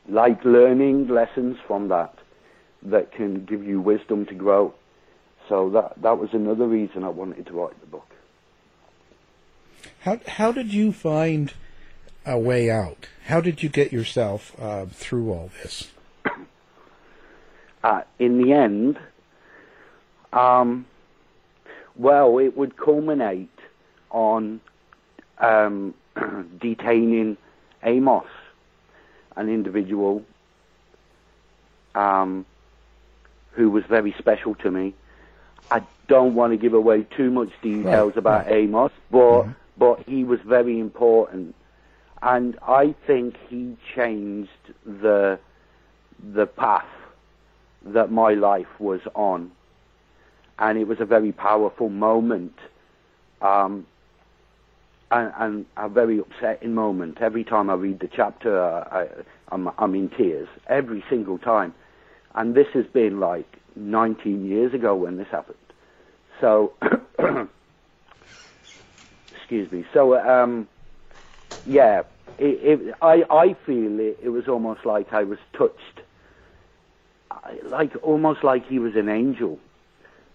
like 0.09 0.44
learning 0.44 1.09
lessons 1.09 1.57
from 1.66 1.88
that 1.88 2.14
that 2.83 3.12
can 3.12 3.44
give 3.44 3.64
you 3.64 3.81
wisdom 3.81 4.26
to 4.26 4.35
grow. 4.35 4.74
So 5.48 5.70
that 5.70 6.00
that 6.02 6.18
was 6.18 6.31
another 6.33 6.66
reason 6.66 7.04
I 7.04 7.09
wanted 7.09 7.46
to 7.46 7.52
write 7.52 7.81
the 7.81 7.87
book. 7.87 8.09
How 10.00 10.20
how 10.26 10.52
did 10.52 10.72
you 10.72 10.92
find 10.92 11.52
a 12.26 12.38
way 12.38 12.70
out? 12.70 13.09
How 13.26 13.40
did 13.40 13.62
you 13.62 13.68
get 13.68 13.92
yourself 13.92 14.52
uh, 14.61 14.87
through 14.87 15.33
all 15.33 15.50
this? 15.62 15.90
Uh, 17.85 18.02
in 18.18 18.42
the 18.42 18.52
end, 18.52 18.98
um, 20.33 20.85
well, 21.94 22.38
it 22.38 22.57
would 22.57 22.76
culminate 22.76 23.48
on 24.11 24.61
um, 25.40 25.94
detaining 26.61 27.37
Amos, 27.83 28.27
an 29.37 29.48
individual 29.48 30.24
um, 31.94 32.44
who 33.53 33.70
was 33.70 33.85
very 33.85 34.14
special 34.18 34.55
to 34.57 34.70
me. 34.70 34.94
I 35.70 35.83
don't 36.09 36.35
want 36.35 36.53
to 36.53 36.57
give 36.57 36.74
away 36.74 37.03
too 37.16 37.31
much 37.31 37.51
details 37.62 38.12
Right, 38.12 38.16
about 38.16 38.46
right. 38.46 38.55
Amos, 38.55 38.92
but 39.11 39.46
but 39.77 40.01
he 40.07 40.24
was 40.24 40.40
very 40.40 40.79
important, 40.81 41.55
and 42.22 42.59
I 42.66 42.94
think 43.07 43.37
he 43.48 43.77
changed 43.94 44.51
the 44.85 45.38
the 46.35 46.46
path 46.46 46.87
that 47.85 48.11
my 48.11 48.35
life 48.35 48.81
was 48.81 49.01
on, 49.14 49.53
and 50.59 50.79
it 50.79 50.88
was 50.88 51.01
a 51.01 51.05
very 51.05 51.33
powerful 51.33 51.88
moment, 51.90 52.59
um, 53.40 53.87
and, 55.11 55.33
and 55.38 55.66
a 55.77 55.88
very 55.88 56.18
upsetting 56.18 56.75
moment. 56.75 57.18
Every 57.21 57.44
time 57.44 57.71
I 57.71 57.75
read 57.75 58.01
the 58.01 58.09
chapter, 58.14 58.62
I, 58.62 59.07
I'm, 59.51 59.68
I'm 59.79 59.94
in 59.94 60.11
tears 60.11 60.49
every 60.68 61.03
single 61.09 61.38
time, 61.38 61.75
and 62.35 62.55
this 62.55 62.66
has 62.75 62.85
been 62.92 63.21
like 63.21 63.57
19 63.77 64.47
years 64.47 64.75
ago 64.75 64.94
when 64.94 65.16
this 65.16 65.29
happened. 65.31 65.57
So, 66.40 66.73
excuse 69.37 69.71
me. 69.73 69.85
So, 69.92 70.16
um, 70.18 70.68
yeah, 71.64 72.03
it, 72.38 72.81
it, 72.81 72.94
I 73.03 73.25
I 73.31 73.57
feel 73.66 73.99
it, 73.99 74.18
it 74.23 74.29
was 74.29 74.47
almost 74.49 74.87
like 74.87 75.12
I 75.12 75.25
was 75.25 75.38
touched 75.57 76.03
like 77.64 77.92
almost 78.03 78.44
like 78.44 78.66
he 78.66 78.79
was 78.79 78.94
an 78.97 79.09
angel 79.09 79.59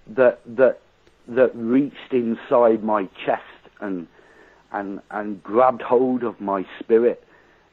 that 0.08 0.42
that 0.46 0.80
that 1.28 1.52
reached 1.56 2.12
inside 2.12 2.84
my 2.84 3.08
chest 3.26 3.42
and 3.80 4.08
and 4.74 5.00
and 5.12 5.42
grabbed 5.44 5.82
hold 5.82 6.24
of 6.24 6.42
my 6.42 6.66
spirit. 6.80 7.24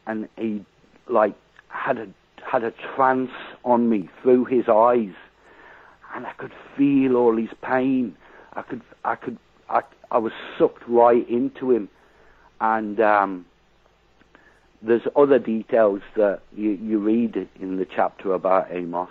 And 0.06 0.28
he 0.36 0.64
like 1.08 1.34
had 1.68 1.98
a 1.98 2.06
had 2.44 2.62
a 2.62 2.72
trance 2.94 3.30
on 3.64 3.88
me 3.88 4.08
through 4.22 4.44
his 4.44 4.68
eyes. 4.68 5.14
And 6.14 6.26
I 6.26 6.32
could 6.32 6.52
feel 6.76 7.16
all 7.16 7.36
his 7.36 7.50
pain. 7.62 8.16
I 8.54 8.62
could 8.62 8.82
I 9.04 9.14
could 9.16 9.38
I, 9.70 9.82
I 10.10 10.18
was 10.18 10.32
sucked 10.58 10.82
right 10.88 11.28
into 11.28 11.70
him, 11.70 11.88
and 12.60 13.00
um, 13.00 13.46
there's 14.82 15.06
other 15.14 15.38
details 15.38 16.00
that 16.16 16.40
you, 16.56 16.70
you 16.70 16.98
read 16.98 17.48
in 17.60 17.76
the 17.76 17.86
chapter 17.86 18.32
about 18.32 18.66
Amos 18.70 19.10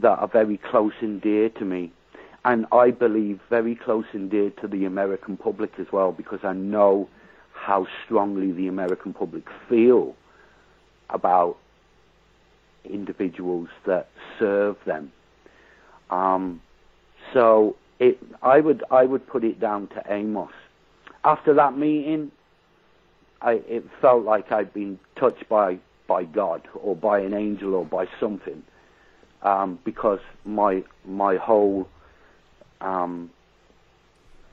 that 0.00 0.18
are 0.18 0.28
very 0.28 0.58
close 0.58 0.92
and 1.00 1.20
dear 1.20 1.48
to 1.50 1.64
me, 1.64 1.92
and 2.44 2.66
I 2.72 2.90
believe 2.90 3.40
very 3.50 3.74
close 3.74 4.06
and 4.12 4.30
dear 4.30 4.50
to 4.62 4.68
the 4.68 4.84
American 4.84 5.36
public 5.36 5.72
as 5.78 5.86
well, 5.92 6.12
because 6.12 6.40
I 6.44 6.52
know 6.52 7.08
how 7.52 7.86
strongly 8.04 8.52
the 8.52 8.68
American 8.68 9.12
public 9.12 9.44
feel 9.68 10.14
about 11.10 11.56
individuals 12.84 13.68
that 13.86 14.08
serve 14.38 14.76
them. 14.86 15.12
Um, 16.10 16.60
so 17.32 17.76
it, 17.98 18.18
I 18.42 18.60
would 18.60 18.84
I 18.90 19.04
would 19.04 19.26
put 19.26 19.44
it 19.44 19.60
down 19.60 19.88
to 19.88 20.02
Amos. 20.08 20.52
After 21.24 21.52
that 21.54 21.76
meeting, 21.76 22.30
I, 23.42 23.54
it 23.68 23.84
felt 24.00 24.24
like 24.24 24.52
I'd 24.52 24.72
been 24.72 24.98
touched 25.16 25.48
by 25.48 25.78
by 26.06 26.24
God 26.24 26.62
or 26.74 26.96
by 26.96 27.20
an 27.20 27.34
angel 27.34 27.74
or 27.74 27.84
by 27.84 28.06
something, 28.20 28.62
um, 29.42 29.78
because 29.84 30.20
my 30.44 30.84
my 31.04 31.36
whole 31.36 31.88
um, 32.80 33.30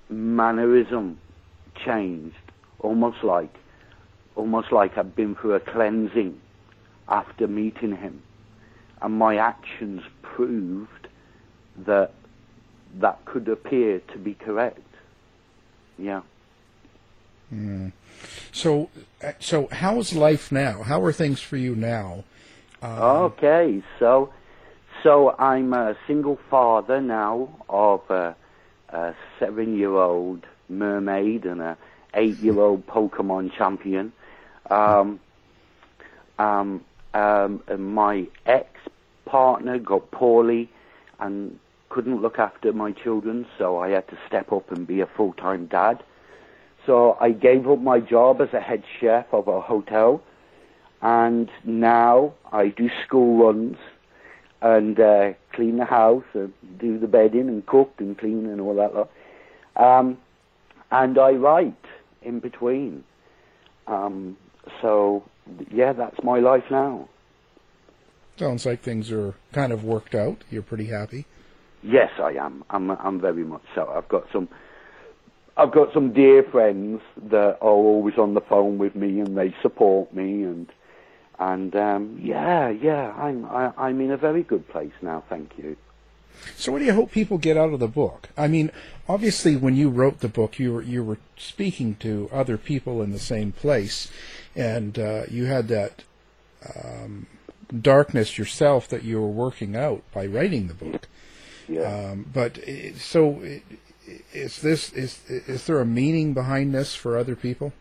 mannerism 0.10 1.20
changed, 1.76 2.36
almost 2.80 3.24
like 3.24 3.54
almost 4.36 4.72
like 4.72 4.98
I'd 4.98 5.16
been 5.16 5.36
through 5.36 5.54
a 5.54 5.60
cleansing 5.60 6.40
after 7.08 7.48
meeting 7.48 7.96
him, 7.96 8.22
and 9.02 9.18
my 9.18 9.38
actions 9.38 10.02
proved 10.22 11.08
that 11.86 12.12
that 12.96 13.24
could 13.26 13.48
appear 13.48 14.00
to 14.00 14.18
be 14.18 14.34
correct. 14.34 14.80
Yeah. 15.98 16.22
Mm. 17.54 17.92
So, 18.52 18.90
uh, 19.24 19.34
so 19.40 19.68
how 19.72 20.00
is 20.00 20.14
life 20.14 20.52
now? 20.52 20.84
How 20.84 21.02
are 21.04 21.12
things 21.12 21.42
for 21.42 21.58
you 21.58 21.76
now? 21.76 22.24
Um, 22.82 23.00
okay, 23.00 23.84
so 24.00 24.32
so 25.06 25.36
I'm 25.38 25.72
a 25.74 25.96
single 26.08 26.40
father 26.50 27.00
now 27.00 27.48
of 27.70 28.02
a, 28.10 28.36
a 28.90 29.14
seven-year-old 29.38 30.48
mermaid 30.68 31.46
and 31.46 31.62
a 31.62 31.78
eight-year-old 32.16 32.88
Pokemon 32.88 33.56
champion. 33.56 34.12
Um, 34.72 35.20
um, 36.40 36.84
um, 37.14 37.62
my 37.78 38.26
ex-partner 38.48 39.78
got 39.78 40.10
poorly 40.10 40.72
and 41.20 41.60
couldn't 41.90 42.24
look 42.24 42.40
after 42.40 42.74
my 42.74 42.92
children, 42.92 43.46
so 43.60 43.78
I 43.78 43.90
had 43.90 44.08
to 44.08 44.18
step 44.26 44.52
up 44.52 44.72
and 44.72 44.88
be 44.88 45.02
a 45.02 45.06
full-time 45.06 45.68
dad. 45.68 46.02
So 46.88 47.16
I 47.22 47.30
gave 47.30 47.70
up 47.70 47.80
my 47.80 48.00
job 48.00 48.42
as 48.42 48.52
a 48.54 48.60
head 48.60 48.84
chef 49.00 49.28
of 49.32 49.48
a 49.48 49.62
hotel, 49.62 50.24
and 51.04 51.48
now 51.64 52.34
I 52.52 52.70
do 52.70 52.90
school 53.06 53.46
runs 53.46 53.78
and 54.66 55.00
uh, 55.00 55.34
clean 55.54 55.78
the 55.78 55.86
house 55.86 56.24
and 56.34 56.52
do 56.80 56.98
the 56.98 57.08
bedding 57.08 57.48
and 57.48 57.64
cook 57.68 57.94
and 58.00 58.18
clean 58.18 58.48
and 58.48 58.60
all 58.60 58.76
that 58.76 58.96
lot. 58.96 59.10
Um, 59.76 60.18
and 60.92 61.20
I 61.20 61.32
write 61.34 61.86
in 62.24 62.40
between. 62.40 63.04
Um, 63.86 64.38
so 64.82 65.24
yeah, 65.72 65.94
that's 65.94 66.18
my 66.24 66.40
life 66.40 66.64
now. 66.72 67.08
Sounds 68.38 68.66
like 68.66 68.82
things 68.82 69.12
are 69.12 69.36
kind 69.54 69.72
of 69.72 69.84
worked 69.84 70.16
out. 70.16 70.44
You're 70.50 70.64
pretty 70.64 70.88
happy. 70.88 71.28
Yes, 71.84 72.10
I 72.20 72.32
am. 72.32 72.64
I'm. 72.72 72.90
I'm 72.90 73.22
very 73.22 73.44
much 73.44 73.62
so. 73.76 73.88
I've 73.96 74.10
got 74.10 74.26
some. 74.34 74.50
I've 75.58 75.72
got 75.72 75.94
some 75.94 76.12
dear 76.12 76.42
friends 76.42 77.02
that 77.30 77.60
are 77.62 77.70
always 77.70 78.18
on 78.18 78.34
the 78.34 78.42
phone 78.42 78.80
with 78.80 78.96
me, 78.96 79.20
and 79.20 79.38
they 79.38 79.54
support 79.62 80.12
me, 80.12 80.42
and 80.44 80.68
and 81.40 81.76
um, 81.76 82.20
yeah, 82.22 82.70
yeah, 82.70 83.12
I'm 83.14 83.46
I, 83.46 83.72
I'm 83.78 84.02
in 84.02 84.12
a 84.12 84.18
very 84.18 84.44
good 84.44 84.68
place 84.70 84.94
now. 85.02 85.24
Thank 85.30 85.58
you. 85.58 85.78
So, 86.56 86.72
what 86.72 86.80
do 86.80 86.86
you 86.86 86.94
hope 86.94 87.12
people 87.12 87.38
get 87.38 87.58
out 87.58 87.74
of 87.74 87.80
the 87.80 87.88
book? 87.88 88.30
I 88.38 88.48
mean, 88.48 88.72
obviously, 89.08 89.56
when 89.56 89.76
you 89.76 89.90
wrote 89.90 90.20
the 90.20 90.28
book, 90.28 90.60
you 90.60 90.74
were 90.74 90.82
you 90.82 91.04
were 91.04 91.18
speaking 91.38 91.96
to 91.98 92.30
other 92.32 92.58
people 92.58 93.02
in 93.02 93.12
the 93.12 93.20
same 93.20 93.52
place, 93.52 94.12
and 94.56 94.98
uh, 94.98 95.24
you 95.30 95.46
had 95.46 95.68
that 95.70 96.04
um, 96.76 97.28
darkness 97.82 98.38
yourself 98.38 98.88
that 98.90 99.04
you 99.04 99.22
were 99.22 99.28
working 99.28 99.76
out 99.76 100.04
by 100.14 100.26
writing 100.26 100.68
the 100.68 100.74
book. 100.74 101.08
Yeah. 101.68 102.12
Um, 102.12 102.30
but 102.32 102.58
it, 102.60 102.98
so, 102.98 103.42
it, 103.42 103.64
is 104.34 104.62
this 104.62 104.94
is 104.94 105.22
is 105.30 105.66
there 105.66 105.80
a 105.80 105.86
meaning 105.86 106.34
behind 106.34 106.74
this 106.74 106.96
for 106.96 107.18
other 107.18 107.36
people? 107.36 107.74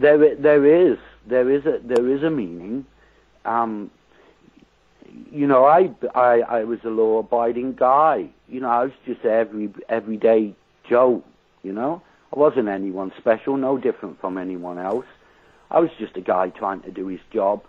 There, 0.00 0.34
there 0.34 0.64
is, 0.64 0.98
there 1.26 1.50
is 1.50 1.66
a, 1.66 1.78
there 1.84 2.08
is 2.08 2.22
a 2.22 2.30
meaning. 2.30 2.86
Um, 3.44 3.90
you 5.30 5.46
know, 5.46 5.66
I, 5.66 5.90
I, 6.14 6.40
I 6.40 6.64
was 6.64 6.78
a 6.84 6.88
law-abiding 6.88 7.74
guy. 7.74 8.30
You 8.48 8.60
know, 8.60 8.70
I 8.70 8.84
was 8.84 8.92
just 9.04 9.24
every 9.26 9.70
everyday 9.90 10.54
Joe. 10.88 11.22
You 11.62 11.74
know, 11.74 12.02
I 12.34 12.38
wasn't 12.38 12.68
anyone 12.68 13.12
special, 13.18 13.58
no 13.58 13.76
different 13.76 14.18
from 14.20 14.38
anyone 14.38 14.78
else. 14.78 15.04
I 15.70 15.80
was 15.80 15.90
just 15.98 16.16
a 16.16 16.22
guy 16.22 16.48
trying 16.48 16.80
to 16.82 16.90
do 16.90 17.08
his 17.08 17.20
job. 17.30 17.62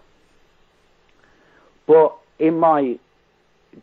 But 1.86 2.16
in 2.40 2.58
my 2.60 2.98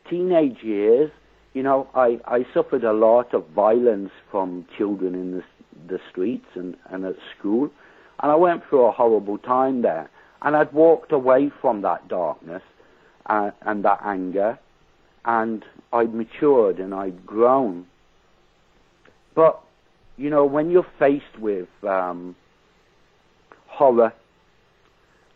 teenage 0.08 0.62
years, 0.62 1.10
you 1.52 1.62
know, 1.62 1.88
I, 1.94 2.18
I 2.24 2.46
suffered 2.54 2.84
a 2.84 2.94
lot 2.94 3.34
of 3.34 3.46
violence 3.48 4.10
from 4.30 4.66
children 4.78 5.14
in 5.14 5.32
the, 5.32 5.44
the 5.86 6.00
streets 6.10 6.46
and, 6.54 6.76
and 6.86 7.04
at 7.04 7.16
school. 7.38 7.70
And 8.20 8.32
I 8.32 8.34
went 8.34 8.66
through 8.68 8.86
a 8.86 8.92
horrible 8.92 9.38
time 9.38 9.82
there. 9.82 10.10
And 10.42 10.56
I'd 10.56 10.72
walked 10.72 11.12
away 11.12 11.50
from 11.60 11.82
that 11.82 12.08
darkness 12.08 12.62
and, 13.26 13.52
and 13.62 13.84
that 13.84 14.00
anger. 14.04 14.58
And 15.24 15.64
I'd 15.92 16.14
matured 16.14 16.78
and 16.78 16.94
I'd 16.94 17.26
grown. 17.26 17.86
But, 19.34 19.60
you 20.16 20.30
know, 20.30 20.44
when 20.44 20.70
you're 20.70 20.86
faced 20.98 21.38
with 21.38 21.68
um, 21.84 22.34
horror, 23.66 24.12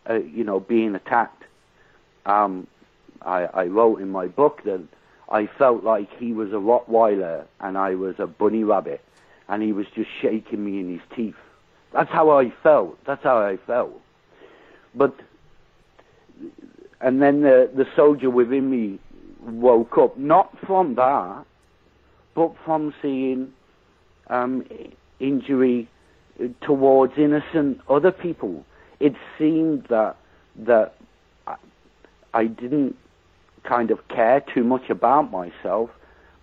uh, 0.09 0.15
you 0.15 0.43
know, 0.43 0.59
being 0.59 0.95
attacked, 0.95 1.43
um, 2.25 2.67
I, 3.21 3.45
I 3.45 3.65
wrote 3.65 4.01
in 4.01 4.09
my 4.09 4.27
book 4.27 4.63
that 4.65 4.81
I 5.29 5.47
felt 5.47 5.83
like 5.83 6.09
he 6.17 6.33
was 6.33 6.51
a 6.51 6.55
Rottweiler 6.55 7.45
and 7.59 7.77
I 7.77 7.95
was 7.95 8.15
a 8.19 8.27
bunny 8.27 8.63
rabbit, 8.63 9.01
and 9.47 9.63
he 9.63 9.71
was 9.71 9.87
just 9.95 10.09
shaking 10.21 10.63
me 10.63 10.79
in 10.79 10.91
his 10.91 11.01
teeth. 11.15 11.35
That's 11.93 12.09
how 12.11 12.31
I 12.31 12.51
felt. 12.63 12.97
That's 13.05 13.23
how 13.23 13.37
I 13.37 13.57
felt. 13.67 13.99
But, 14.95 15.15
and 17.01 17.21
then 17.21 17.41
the, 17.41 17.69
the 17.75 17.85
soldier 17.95 18.29
within 18.29 18.69
me 18.69 18.99
woke 19.41 19.97
up, 19.97 20.17
not 20.17 20.55
from 20.65 20.95
that, 20.95 21.45
but 22.35 22.53
from 22.65 22.93
seeing 23.01 23.53
um, 24.27 24.65
injury 25.19 25.89
towards 26.61 27.13
innocent 27.17 27.79
other 27.89 28.11
people. 28.11 28.65
It 28.99 29.13
seemed 29.37 29.85
that 29.89 30.17
that 30.55 30.95
I, 32.33 32.45
didn't 32.45 32.95
kind 33.63 33.91
of 33.91 34.07
care 34.07 34.41
too 34.53 34.63
much 34.63 34.89
about 34.89 35.31
myself, 35.31 35.89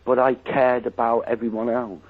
but 0.04 0.18
I 0.18 0.34
cared 0.34 0.86
about 0.86 1.20
everyone 1.26 1.68
else. 1.68 2.02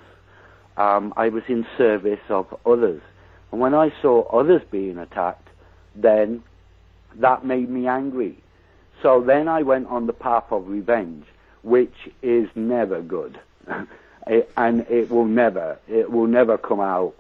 Um, 0.77 1.13
I 1.17 1.29
was 1.29 1.43
in 1.49 1.67
service 1.77 2.21
of 2.31 2.47
others. 2.65 3.03
And 3.53 3.61
when 3.61 3.75
I 3.75 3.93
saw 4.01 4.23
others 4.29 4.63
being 4.71 4.99
attacked, 4.99 5.49
then 5.95 6.43
that 7.17 7.45
made 7.45 7.69
me 7.69 7.87
angry. 7.87 8.39
So 9.03 9.21
then 9.21 9.49
I 9.49 9.63
went 9.63 9.89
on 9.89 10.07
the 10.07 10.13
path 10.13 10.45
of 10.51 10.69
revenge, 10.69 11.25
which 11.63 12.09
is 12.23 12.49
never 12.55 13.03
good. 13.03 13.41
it, 14.27 14.51
and 14.57 14.83
it 14.89 15.11
will 15.11 15.25
never, 15.25 15.79
it 15.89 16.11
will 16.11 16.27
never 16.27 16.59
come 16.59 16.81
out 16.81 17.15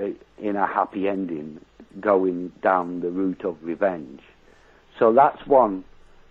uh, 0.00 0.08
in 0.38 0.56
a 0.56 0.66
happy 0.66 1.08
ending 1.08 1.60
going 2.00 2.50
down 2.62 3.00
the 3.00 3.10
route 3.10 3.44
of 3.44 3.56
revenge. 3.62 4.20
So 4.98 5.12
that's 5.12 5.46
one 5.46 5.84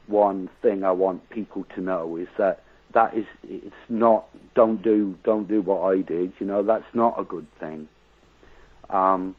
one 0.07 0.49
thing 0.61 0.83
I 0.83 0.91
want 0.91 1.29
people 1.29 1.65
to 1.75 1.81
know 1.81 2.17
is 2.17 2.27
that 2.37 2.61
that 2.93 3.15
is 3.15 3.25
it's 3.47 3.73
not 3.89 4.25
don't 4.53 4.81
do 4.81 5.17
don't 5.23 5.47
do 5.47 5.61
what 5.61 5.81
I 5.81 6.01
did. 6.01 6.33
You 6.39 6.45
know 6.45 6.63
that's 6.63 6.93
not 6.93 7.19
a 7.19 7.23
good 7.23 7.47
thing. 7.59 7.87
Um, 8.89 9.35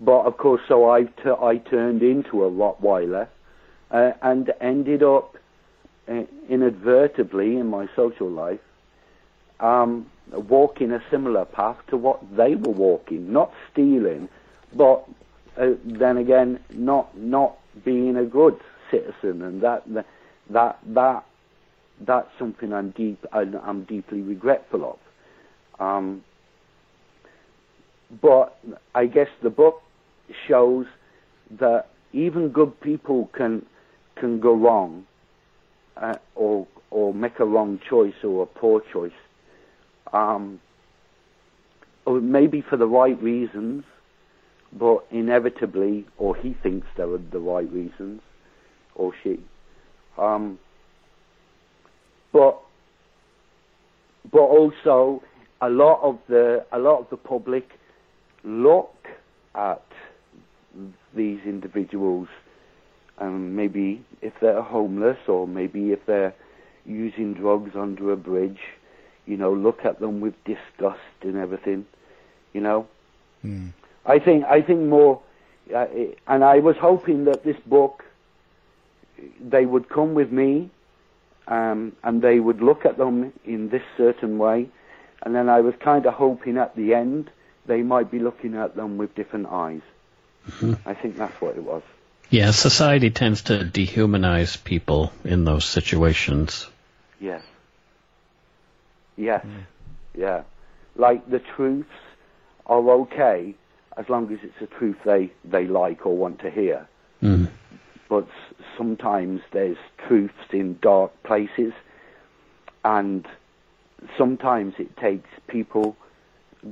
but 0.00 0.22
of 0.22 0.36
course, 0.36 0.60
so 0.68 0.90
I, 0.90 1.04
t- 1.04 1.30
I 1.40 1.56
turned 1.58 2.02
into 2.02 2.44
a 2.44 2.50
Rottweiler 2.50 3.28
uh, 3.90 4.12
and 4.22 4.52
ended 4.60 5.02
up 5.02 5.36
uh, 6.08 6.24
inadvertently 6.48 7.56
in 7.56 7.68
my 7.68 7.88
social 7.96 8.28
life 8.28 8.60
um, 9.60 10.06
walking 10.32 10.92
a 10.92 11.02
similar 11.10 11.44
path 11.44 11.76
to 11.88 11.96
what 11.96 12.20
they 12.36 12.54
were 12.54 12.72
walking, 12.72 13.32
not 13.32 13.52
stealing, 13.72 14.28
but 14.74 15.08
uh, 15.56 15.70
then 15.84 16.16
again, 16.16 16.58
not 16.72 17.16
not 17.16 17.56
being 17.84 18.16
a 18.16 18.24
good 18.24 18.58
citizen, 18.90 19.42
and 19.42 19.62
that 19.62 19.82
that 20.50 20.78
that 20.86 21.24
that's 22.00 22.28
something 22.38 22.72
I'm 22.72 22.90
deep 22.90 23.24
I'm, 23.32 23.84
deeply 23.84 24.20
regretful 24.20 24.84
of. 25.78 25.80
Um, 25.80 26.24
but 28.22 28.58
I 28.94 29.06
guess 29.06 29.28
the 29.42 29.50
book 29.50 29.82
shows 30.46 30.86
that 31.58 31.88
even 32.12 32.48
good 32.48 32.80
people 32.80 33.30
can 33.34 33.66
can 34.16 34.40
go 34.40 34.54
wrong, 34.54 35.04
uh, 35.96 36.14
or 36.34 36.66
or 36.90 37.12
make 37.12 37.40
a 37.40 37.44
wrong 37.44 37.80
choice 37.88 38.14
or 38.22 38.44
a 38.44 38.46
poor 38.46 38.80
choice, 38.92 39.12
um, 40.12 40.60
or 42.06 42.20
maybe 42.20 42.60
for 42.60 42.76
the 42.76 42.86
right 42.86 43.20
reasons, 43.20 43.84
but 44.72 45.04
inevitably, 45.10 46.06
or 46.18 46.36
he 46.36 46.54
thinks 46.62 46.86
they 46.96 47.02
are 47.02 47.18
the 47.18 47.40
right 47.40 47.70
reasons, 47.72 48.20
or 48.94 49.12
she. 49.22 49.40
Um, 50.16 50.58
but 52.32 52.60
but 54.30 54.40
also 54.40 55.22
a 55.60 55.68
lot 55.68 56.00
of 56.02 56.18
the 56.28 56.64
a 56.72 56.78
lot 56.78 57.00
of 57.00 57.10
the 57.10 57.16
public 57.16 57.68
look 58.44 58.94
at 59.54 59.82
these 61.14 61.40
individuals, 61.44 62.28
and 63.18 63.56
maybe 63.56 64.04
if 64.20 64.32
they're 64.40 64.62
homeless 64.62 65.18
or 65.28 65.46
maybe 65.46 65.92
if 65.92 66.04
they're 66.06 66.34
using 66.84 67.34
drugs 67.34 67.72
under 67.74 68.12
a 68.12 68.16
bridge, 68.16 68.60
you 69.26 69.36
know, 69.36 69.52
look 69.52 69.84
at 69.84 70.00
them 70.00 70.20
with 70.20 70.34
disgust 70.44 71.00
and 71.22 71.36
everything, 71.36 71.86
you 72.52 72.60
know. 72.60 72.86
Mm. 73.44 73.72
I 74.04 74.18
think 74.18 74.44
I 74.44 74.60
think 74.60 74.80
more, 74.80 75.22
uh, 75.74 75.86
and 76.26 76.44
I 76.44 76.58
was 76.58 76.76
hoping 76.76 77.24
that 77.24 77.44
this 77.44 77.56
book 77.66 78.04
they 79.40 79.64
would 79.64 79.88
come 79.88 80.14
with 80.14 80.30
me, 80.30 80.70
um, 81.48 81.92
and 82.02 82.20
they 82.20 82.40
would 82.40 82.60
look 82.60 82.84
at 82.84 82.98
them 82.98 83.32
in 83.44 83.70
this 83.70 83.82
certain 83.96 84.38
way, 84.38 84.68
and 85.22 85.34
then 85.34 85.48
I 85.48 85.60
was 85.60 85.74
kind 85.80 86.04
of 86.04 86.14
hoping 86.14 86.58
at 86.58 86.74
the 86.76 86.94
end 86.94 87.30
they 87.66 87.82
might 87.82 88.10
be 88.10 88.18
looking 88.18 88.54
at 88.54 88.76
them 88.76 88.98
with 88.98 89.14
different 89.14 89.46
eyes. 89.46 89.82
Mm-hmm. 90.48 90.88
I 90.88 90.94
think 90.94 91.16
that's 91.16 91.40
what 91.40 91.56
it 91.56 91.64
was. 91.64 91.82
Yeah, 92.30 92.50
society 92.50 93.10
tends 93.10 93.42
to 93.42 93.58
dehumanize 93.58 94.62
people 94.62 95.12
in 95.24 95.44
those 95.44 95.64
situations. 95.64 96.66
Yes. 97.20 97.42
Yes. 99.16 99.44
Yeah. 100.16 100.42
Like 100.96 101.28
the 101.28 101.38
truths 101.38 101.88
are 102.66 102.90
okay 102.90 103.54
as 103.96 104.08
long 104.08 104.32
as 104.32 104.38
it's 104.42 104.60
a 104.60 104.66
truth 104.78 104.96
they, 105.04 105.30
they 105.44 105.66
like 105.66 106.06
or 106.06 106.16
want 106.16 106.40
to 106.40 106.50
hear. 106.50 106.88
Mm. 107.22 107.48
But 108.08 108.26
sometimes 108.76 109.40
there's 109.52 109.76
truths 110.06 110.34
in 110.50 110.78
dark 110.80 111.10
places, 111.22 111.72
and 112.84 113.26
sometimes 114.18 114.74
it 114.78 114.96
takes 114.96 115.28
people, 115.48 115.96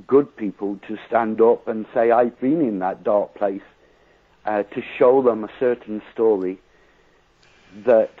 good 0.07 0.35
people, 0.35 0.79
to 0.87 0.97
stand 1.07 1.41
up 1.41 1.67
and 1.67 1.85
say, 1.93 2.11
I've 2.11 2.39
been 2.39 2.61
in 2.61 2.79
that 2.79 3.03
dark 3.03 3.35
place, 3.35 3.61
uh, 4.45 4.63
to 4.63 4.83
show 4.97 5.21
them 5.21 5.43
a 5.43 5.49
certain 5.59 6.01
story 6.13 6.59
that 7.85 8.13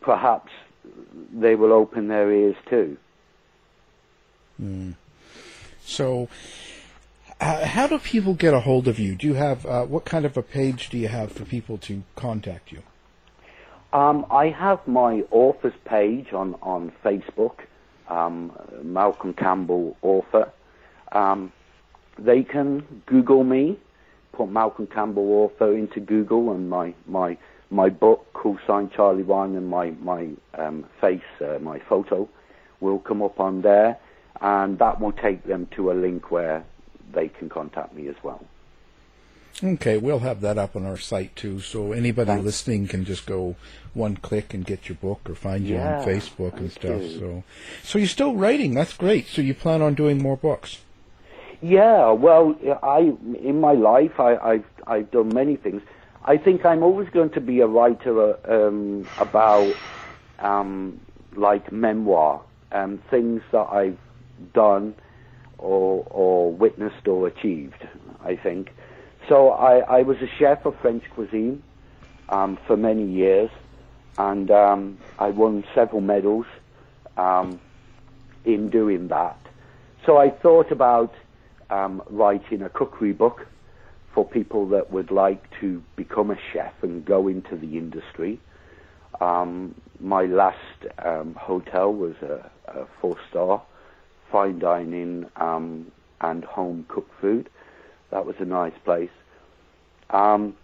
perhaps 0.00 0.52
they 1.32 1.54
will 1.54 1.72
open 1.72 2.08
their 2.08 2.30
ears 2.30 2.56
to. 2.70 2.96
Mm. 4.60 4.94
So, 5.84 6.28
uh, 7.40 7.64
how 7.66 7.86
do 7.86 7.98
people 7.98 8.34
get 8.34 8.54
a 8.54 8.60
hold 8.60 8.86
of 8.86 8.98
you? 8.98 9.14
Do 9.16 9.26
you 9.26 9.34
have 9.34 9.66
uh, 9.66 9.84
what 9.84 10.04
kind 10.04 10.24
of 10.24 10.36
a 10.36 10.42
page 10.42 10.88
do 10.90 10.98
you 10.98 11.08
have 11.08 11.32
for 11.32 11.44
people 11.44 11.78
to 11.78 12.02
contact 12.14 12.70
you? 12.70 12.82
Um, 13.92 14.24
I 14.30 14.48
have 14.48 14.86
my 14.86 15.22
author's 15.30 15.74
page 15.84 16.32
on, 16.32 16.54
on 16.62 16.92
Facebook, 17.04 17.58
um, 18.08 18.52
Malcolm 18.82 19.34
Campbell 19.34 19.96
author. 20.02 20.50
Um, 21.12 21.52
they 22.18 22.42
can 22.42 23.02
Google 23.06 23.44
me, 23.44 23.78
put 24.32 24.48
Malcolm 24.50 24.86
Campbell 24.86 25.30
author 25.32 25.76
into 25.76 26.00
Google, 26.00 26.52
and 26.52 26.68
my 26.68 26.94
my 27.06 27.36
my 27.70 27.88
book, 27.88 28.32
Call 28.34 28.58
Sign 28.66 28.90
Charlie 28.94 29.22
One, 29.22 29.56
and 29.56 29.68
my 29.68 29.90
my 30.02 30.28
um, 30.54 30.84
face, 31.00 31.20
uh, 31.40 31.58
my 31.60 31.78
photo, 31.88 32.28
will 32.80 32.98
come 32.98 33.22
up 33.22 33.40
on 33.40 33.62
there, 33.62 33.98
and 34.40 34.78
that 34.78 35.00
will 35.00 35.12
take 35.12 35.44
them 35.44 35.66
to 35.76 35.90
a 35.90 35.94
link 35.94 36.30
where 36.30 36.64
they 37.14 37.28
can 37.28 37.48
contact 37.48 37.94
me 37.94 38.08
as 38.08 38.16
well. 38.22 38.44
Okay, 39.62 39.98
we'll 39.98 40.20
have 40.20 40.40
that 40.40 40.58
up 40.58 40.74
on 40.74 40.86
our 40.86 40.96
site 40.96 41.36
too, 41.36 41.60
so 41.60 41.92
anybody 41.92 42.32
Thanks. 42.32 42.44
listening 42.44 42.88
can 42.88 43.04
just 43.04 43.26
go 43.26 43.54
one 43.94 44.16
click 44.16 44.54
and 44.54 44.64
get 44.64 44.88
your 44.88 44.96
book 44.96 45.20
or 45.28 45.34
find 45.34 45.66
you 45.66 45.74
Yeah, 45.74 45.98
on 45.98 46.06
Facebook 46.06 46.56
and 46.56 46.72
stuff. 46.72 47.02
you. 47.02 47.18
So, 47.18 47.44
so 47.84 47.98
you're 47.98 48.08
still 48.08 48.34
writing? 48.34 48.74
That's 48.74 48.94
great. 48.94 49.26
So 49.28 49.42
you 49.42 49.54
plan 49.54 49.82
on 49.82 49.94
doing 49.94 50.20
more 50.20 50.36
books? 50.36 50.78
Yeah, 51.62 52.10
well, 52.10 52.56
I 52.82 53.12
in 53.42 53.60
my 53.60 53.72
life 53.74 54.18
I, 54.18 54.36
I've 54.36 54.64
I've 54.86 55.10
done 55.12 55.32
many 55.32 55.56
things. 55.56 55.82
I 56.24 56.36
think 56.36 56.66
I'm 56.66 56.82
always 56.82 57.08
going 57.10 57.30
to 57.32 57.40
be 57.40 57.60
a 57.60 57.66
writer 57.68 58.34
uh, 58.34 58.52
um, 58.68 59.08
about 59.18 59.76
um, 60.40 61.00
like 61.36 61.72
memoir, 61.72 62.42
um, 62.72 63.00
things 63.10 63.42
that 63.52 63.68
I've 63.72 63.98
done 64.54 64.96
or 65.58 66.04
or 66.10 66.52
witnessed 66.52 67.06
or 67.06 67.28
achieved. 67.28 67.86
I 68.24 68.36
think. 68.36 68.70
So 69.28 69.50
I, 69.50 69.78
I 70.00 70.02
was 70.02 70.16
a 70.18 70.28
chef 70.38 70.66
of 70.66 70.74
French 70.82 71.04
cuisine 71.14 71.62
um, 72.28 72.58
for 72.66 72.76
many 72.76 73.06
years, 73.08 73.50
and 74.18 74.50
um, 74.50 74.98
I 75.18 75.30
won 75.30 75.64
several 75.74 76.00
medals 76.00 76.46
um, 77.16 77.60
in 78.44 78.70
doing 78.70 79.08
that. 79.08 79.38
So 80.06 80.18
I 80.18 80.30
thought 80.30 80.72
about 80.72 81.12
um, 81.72 82.02
writing 82.10 82.62
a 82.62 82.68
cookery 82.68 83.12
book 83.12 83.46
for 84.14 84.24
people 84.28 84.68
that 84.68 84.92
would 84.92 85.10
like 85.10 85.42
to 85.60 85.82
become 85.96 86.30
a 86.30 86.36
chef 86.52 86.74
and 86.82 87.04
go 87.04 87.28
into 87.28 87.56
the 87.56 87.78
industry. 87.78 88.38
Um, 89.20 89.74
my 89.98 90.24
last 90.24 90.58
um, 90.98 91.34
hotel 91.34 91.92
was 91.92 92.14
a, 92.22 92.50
a 92.68 92.86
four-star 93.00 93.62
fine 94.30 94.58
dining 94.58 95.26
um, 95.36 95.90
and 96.20 96.44
home 96.44 96.84
cooked 96.88 97.12
food. 97.20 97.48
That 98.10 98.26
was 98.26 98.36
a 98.38 98.44
nice 98.44 98.74
place. 98.84 99.10
Um, 100.10 100.54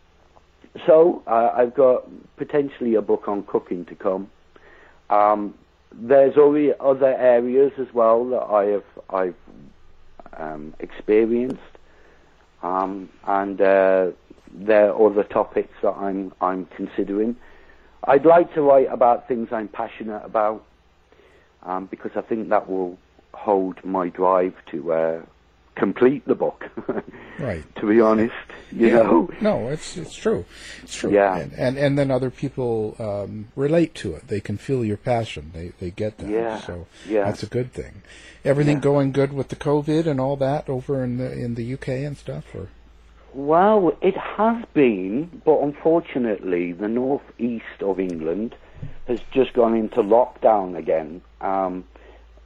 so 0.87 1.23
uh, 1.27 1.53
I've 1.55 1.75
got 1.75 2.07
potentially 2.37 2.95
a 2.95 3.03
book 3.03 3.29
on 3.29 3.45
cooking 3.45 3.87
to 3.87 3.95
come. 3.95 4.31
Um, 5.09 5.55
there's 5.93 6.37
already 6.37 6.73
other 6.79 7.15
areas 7.15 7.73
as 7.79 7.93
well 7.95 8.29
that 8.29 8.43
I 8.43 8.65
have 8.67 8.85
I've 9.11 9.35
um, 10.37 10.75
experienced, 10.81 11.61
um, 12.63 13.09
and 13.27 13.61
uh, 13.61 14.11
there 14.53 14.93
are 14.93 15.11
other 15.11 15.25
topics 15.25 15.75
that 15.83 15.93
I'm 15.93 16.33
I'm 16.41 16.67
considering. 16.67 17.37
I'd 18.05 18.25
like 18.25 18.55
to 18.55 18.63
write 18.63 18.89
about 18.91 19.27
things 19.29 19.49
I'm 19.53 19.69
passionate 19.69 20.23
about, 20.25 20.65
um, 21.63 21.87
because 21.87 22.13
I 22.15 22.23
think 22.23 22.49
that 22.49 22.69
will 22.69 22.99
hold 23.35 23.85
my 23.85 24.09
drive 24.09 24.55
to 24.71 24.93
uh, 24.93 25.23
complete 25.79 26.25
the 26.27 26.35
book. 26.35 26.65
Right. 27.39 27.63
to 27.77 27.87
be 27.89 28.01
honest, 28.01 28.35
you 28.73 28.89
Yeah. 28.89 28.95
know. 29.05 29.31
No, 29.41 29.69
it's 29.69 29.97
it's 29.97 30.13
true. 30.17 30.45
It's 30.83 30.97
true. 30.97 31.13
Yeah. 31.13 31.37
And 31.39 31.53
and, 31.53 31.79
and 31.79 31.97
then 31.97 32.11
other 32.11 32.31
people 32.31 32.97
um, 32.99 33.47
relate 33.55 33.95
to 34.03 34.13
it. 34.17 34.27
They 34.27 34.41
can 34.41 34.59
feel 34.59 34.85
your 34.85 34.97
passion. 34.97 35.53
They 35.55 35.71
they 35.81 35.91
get 35.93 36.19
that. 36.19 36.29
Yeah. 36.29 36.59
So 36.59 36.87
Yeah. 37.09 37.23
that's 37.27 37.45
a 37.45 37.47
good 37.47 37.73
thing. 37.73 38.03
Everything 38.45 38.79
Yeah. 38.79 38.91
going 38.91 39.13
good 39.13 39.33
with 39.33 39.49
the 39.51 39.57
COVID 39.57 40.07
and 40.09 40.19
all 40.21 40.35
that 40.39 40.69
over 40.69 41.05
in 41.05 41.19
the 41.19 41.31
in 41.33 41.55
the 41.55 41.75
UK 41.75 41.89
and 42.09 42.17
stuff 42.19 42.45
or 42.57 42.67
Well, 43.35 43.97
it 44.03 44.17
has 44.17 44.65
been, 44.75 45.31
but 45.45 45.61
unfortunately, 45.61 46.73
the 46.73 46.89
northeast 46.89 47.79
of 47.83 48.01
England 48.01 48.57
has 49.07 49.21
just 49.31 49.53
gone 49.53 49.75
into 49.77 50.03
lockdown 50.03 50.77
again, 50.77 51.21
um, 51.41 51.85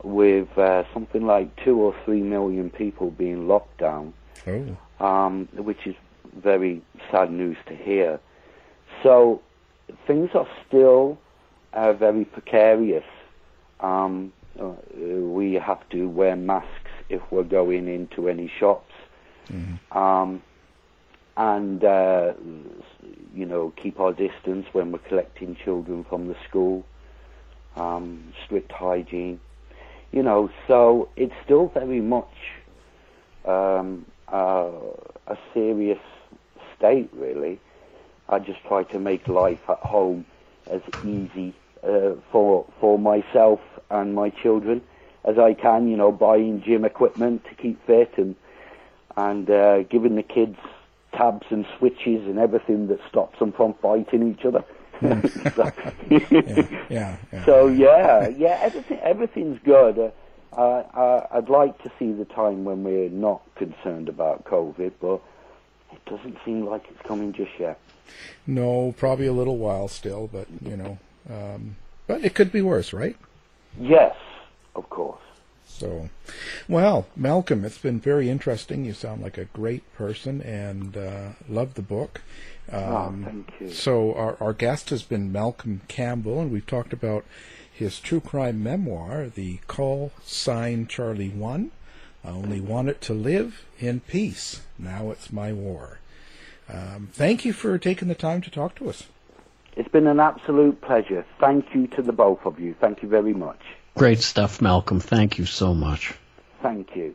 with 0.02 0.48
uh, 0.58 0.84
something 0.92 1.26
like 1.26 1.54
two 1.64 1.78
or 1.78 1.94
three 2.04 2.22
million 2.22 2.70
people 2.70 3.10
being 3.10 3.46
locked 3.48 3.78
down, 3.78 4.12
Oh. 4.46 4.76
um, 5.04 5.48
which 5.54 5.86
is 5.86 5.94
very 6.36 6.82
sad 7.10 7.30
news 7.30 7.56
to 7.66 7.74
hear. 7.76 8.18
So 9.02 9.40
things 10.06 10.30
are 10.34 10.48
still 10.66 11.18
uh, 11.72 11.92
very 11.92 12.24
precarious. 12.24 13.04
Um, 13.80 14.32
uh, 14.60 14.70
we 14.98 15.54
have 15.54 15.88
to 15.90 16.08
wear 16.08 16.36
masks 16.36 16.90
if 17.08 17.20
we're 17.30 17.42
going 17.44 17.88
into 17.88 18.28
any 18.28 18.48
shops 18.60 18.92
um, 19.92 20.42
and 21.36 21.82
uh, 21.84 22.32
you 23.34 23.44
know 23.46 23.72
keep 23.82 23.98
our 23.98 24.12
distance 24.12 24.66
when 24.72 24.92
we're 24.92 24.98
collecting 25.00 25.56
children 25.64 26.04
from 26.08 26.28
the 26.28 26.36
school. 26.48 26.84
Um, 27.76 28.32
strict 28.44 28.70
hygiene, 28.70 29.40
you 30.12 30.22
know. 30.22 30.50
So 30.68 31.08
it's 31.16 31.34
still 31.44 31.70
very 31.74 32.00
much 32.00 32.32
um, 33.44 34.06
uh, 34.32 34.70
a 35.26 35.36
serious 35.52 35.98
state, 36.76 37.10
really. 37.12 37.60
I 38.28 38.38
just 38.38 38.60
try 38.68 38.84
to 38.84 38.98
make 38.98 39.28
life 39.28 39.58
at 39.68 39.78
home 39.78 40.24
as 40.70 40.80
easy 41.02 41.54
uh, 41.82 42.12
for 42.30 42.66
for 42.80 42.98
myself 42.98 43.60
and 43.90 44.14
my 44.14 44.30
children 44.30 44.80
as 45.24 45.38
I 45.38 45.54
can. 45.54 45.88
You 45.88 45.96
know, 45.96 46.12
buying 46.12 46.62
gym 46.64 46.84
equipment 46.84 47.42
to 47.44 47.54
keep 47.60 47.84
fit 47.86 48.12
and 48.16 48.36
and 49.16 49.50
uh, 49.50 49.82
giving 49.84 50.16
the 50.16 50.22
kids 50.22 50.56
tabs 51.12 51.46
and 51.50 51.66
switches 51.78 52.26
and 52.26 52.38
everything 52.38 52.88
that 52.88 52.98
stops 53.08 53.38
them 53.38 53.52
from 53.52 53.74
fighting 53.82 54.32
each 54.32 54.44
other. 54.46 54.64
So, 55.54 55.72
yeah, 56.10 56.66
yeah, 56.88 57.16
yeah. 57.32 57.44
so 57.44 57.66
yeah, 57.68 58.28
yeah, 58.28 58.58
everything 58.62 58.98
everything's 59.00 59.58
good. 59.64 59.98
Uh, 59.98 60.10
uh, 60.56 60.84
uh, 60.94 61.26
I'd 61.30 61.48
like 61.48 61.82
to 61.82 61.90
see 61.98 62.12
the 62.12 62.26
time 62.26 62.64
when 62.64 62.84
we're 62.84 63.08
not 63.08 63.42
concerned 63.56 64.08
about 64.08 64.44
COVID, 64.44 64.92
but 65.00 65.20
it 65.92 66.04
doesn't 66.04 66.36
seem 66.44 66.66
like 66.66 66.84
it's 66.90 67.00
coming 67.02 67.32
just 67.32 67.52
yet. 67.58 67.78
No, 68.46 68.94
probably 68.98 69.26
a 69.26 69.32
little 69.32 69.56
while 69.56 69.88
still, 69.88 70.28
but 70.30 70.46
you 70.60 70.76
know, 70.76 70.98
um, 71.30 71.76
but 72.06 72.24
it 72.24 72.34
could 72.34 72.52
be 72.52 72.62
worse, 72.62 72.92
right? 72.92 73.16
Yes, 73.78 74.14
of 74.74 74.88
course. 74.90 75.20
So, 75.66 76.10
well, 76.68 77.06
Malcolm, 77.16 77.64
it's 77.64 77.78
been 77.78 77.98
very 77.98 78.28
interesting. 78.28 78.84
You 78.84 78.92
sound 78.92 79.22
like 79.22 79.38
a 79.38 79.46
great 79.46 79.90
person, 79.94 80.42
and 80.42 80.96
uh, 80.96 81.30
love 81.48 81.74
the 81.74 81.82
book. 81.82 82.20
Um, 82.70 82.82
oh, 82.82 83.30
thank 83.30 83.52
you. 83.60 83.70
So 83.70 84.14
our 84.14 84.36
our 84.40 84.52
guest 84.52 84.90
has 84.90 85.02
been 85.02 85.32
Malcolm 85.32 85.82
Campbell, 85.88 86.40
and 86.40 86.50
we've 86.50 86.66
talked 86.66 86.92
about 86.92 87.24
his 87.72 87.98
true 87.98 88.20
crime 88.20 88.62
memoir, 88.62 89.26
The 89.26 89.58
Call 89.66 90.12
Sign 90.24 90.86
Charlie 90.86 91.30
One. 91.30 91.70
I 92.24 92.28
only 92.28 92.60
wanted 92.60 93.00
to 93.02 93.14
live 93.14 93.64
in 93.80 94.00
peace. 94.00 94.62
Now 94.78 95.10
it's 95.10 95.32
my 95.32 95.52
war. 95.52 95.98
Um, 96.68 97.08
thank 97.12 97.44
you 97.44 97.52
for 97.52 97.76
taking 97.78 98.08
the 98.08 98.14
time 98.14 98.40
to 98.42 98.50
talk 98.50 98.76
to 98.76 98.88
us. 98.88 99.04
It's 99.76 99.88
been 99.88 100.06
an 100.06 100.20
absolute 100.20 100.80
pleasure. 100.80 101.24
Thank 101.40 101.74
you 101.74 101.86
to 101.88 102.02
the 102.02 102.12
both 102.12 102.44
of 102.44 102.60
you. 102.60 102.74
Thank 102.80 103.02
you 103.02 103.08
very 103.08 103.34
much. 103.34 103.60
Great 103.96 104.20
stuff, 104.20 104.62
Malcolm. 104.62 105.00
Thank 105.00 105.38
you 105.38 105.46
so 105.46 105.74
much. 105.74 106.14
Thank 106.62 106.94
you. 106.94 107.14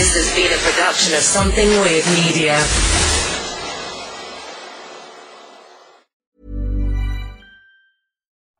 This 0.00 0.14
has 0.14 0.34
been 0.34 0.50
a 0.50 0.56
production 0.62 1.12
of 1.12 1.20
Something 1.20 1.68
Weird 1.68 2.06
Media. 2.24 2.56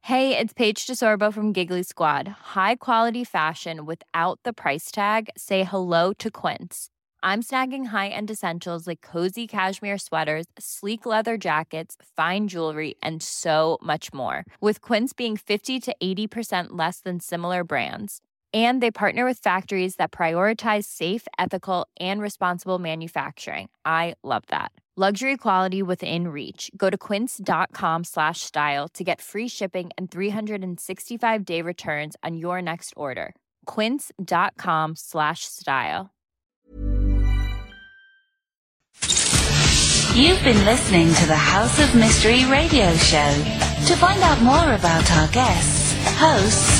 Hey, 0.02 0.36
it's 0.36 0.52
Paige 0.52 0.86
DeSorbo 0.86 1.32
from 1.32 1.54
Giggly 1.54 1.82
Squad. 1.82 2.28
High 2.28 2.76
quality 2.76 3.24
fashion 3.24 3.86
without 3.86 4.38
the 4.44 4.52
price 4.52 4.90
tag? 4.90 5.30
Say 5.34 5.64
hello 5.64 6.12
to 6.18 6.30
Quince. 6.30 6.90
I'm 7.22 7.42
snagging 7.42 7.86
high 7.86 8.08
end 8.08 8.30
essentials 8.30 8.86
like 8.86 9.00
cozy 9.00 9.46
cashmere 9.46 9.96
sweaters, 9.96 10.44
sleek 10.58 11.06
leather 11.06 11.38
jackets, 11.38 11.96
fine 12.18 12.48
jewelry, 12.48 12.96
and 13.02 13.22
so 13.22 13.78
much 13.80 14.12
more. 14.12 14.44
With 14.60 14.82
Quince 14.82 15.14
being 15.14 15.38
50 15.38 15.80
to 15.80 15.96
80% 16.02 16.66
less 16.72 17.00
than 17.00 17.18
similar 17.18 17.64
brands 17.64 18.20
and 18.52 18.82
they 18.82 18.90
partner 18.90 19.24
with 19.24 19.38
factories 19.38 19.96
that 19.96 20.10
prioritize 20.10 20.84
safe 20.86 21.28
ethical 21.38 21.86
and 22.00 22.20
responsible 22.20 22.78
manufacturing. 22.78 23.68
I 23.84 24.14
love 24.24 24.42
that. 24.48 24.72
Luxury 24.96 25.36
quality 25.36 25.82
within 25.82 26.28
reach. 26.28 26.70
Go 26.76 26.90
to 26.90 26.98
quince.com 26.98 28.04
slash 28.04 28.40
style 28.40 28.88
to 28.88 29.04
get 29.04 29.20
free 29.22 29.48
shipping 29.48 29.90
and 29.96 30.10
365 30.10 31.44
day 31.44 31.62
returns 31.62 32.16
on 32.22 32.36
your 32.36 32.60
next 32.60 32.92
order. 32.96 33.34
quince.com 33.66 34.96
slash 34.96 35.44
style. 35.44 36.10
You've 40.14 40.42
been 40.42 40.64
listening 40.66 41.14
to 41.14 41.26
the 41.26 41.36
House 41.36 41.78
of 41.78 41.94
Mystery 41.94 42.44
radio 42.46 42.92
show. 42.96 43.32
To 43.86 43.96
find 43.96 44.20
out 44.22 44.42
more 44.42 44.74
about 44.74 45.10
our 45.12 45.28
guests, 45.28 45.94
hosts, 46.18 46.79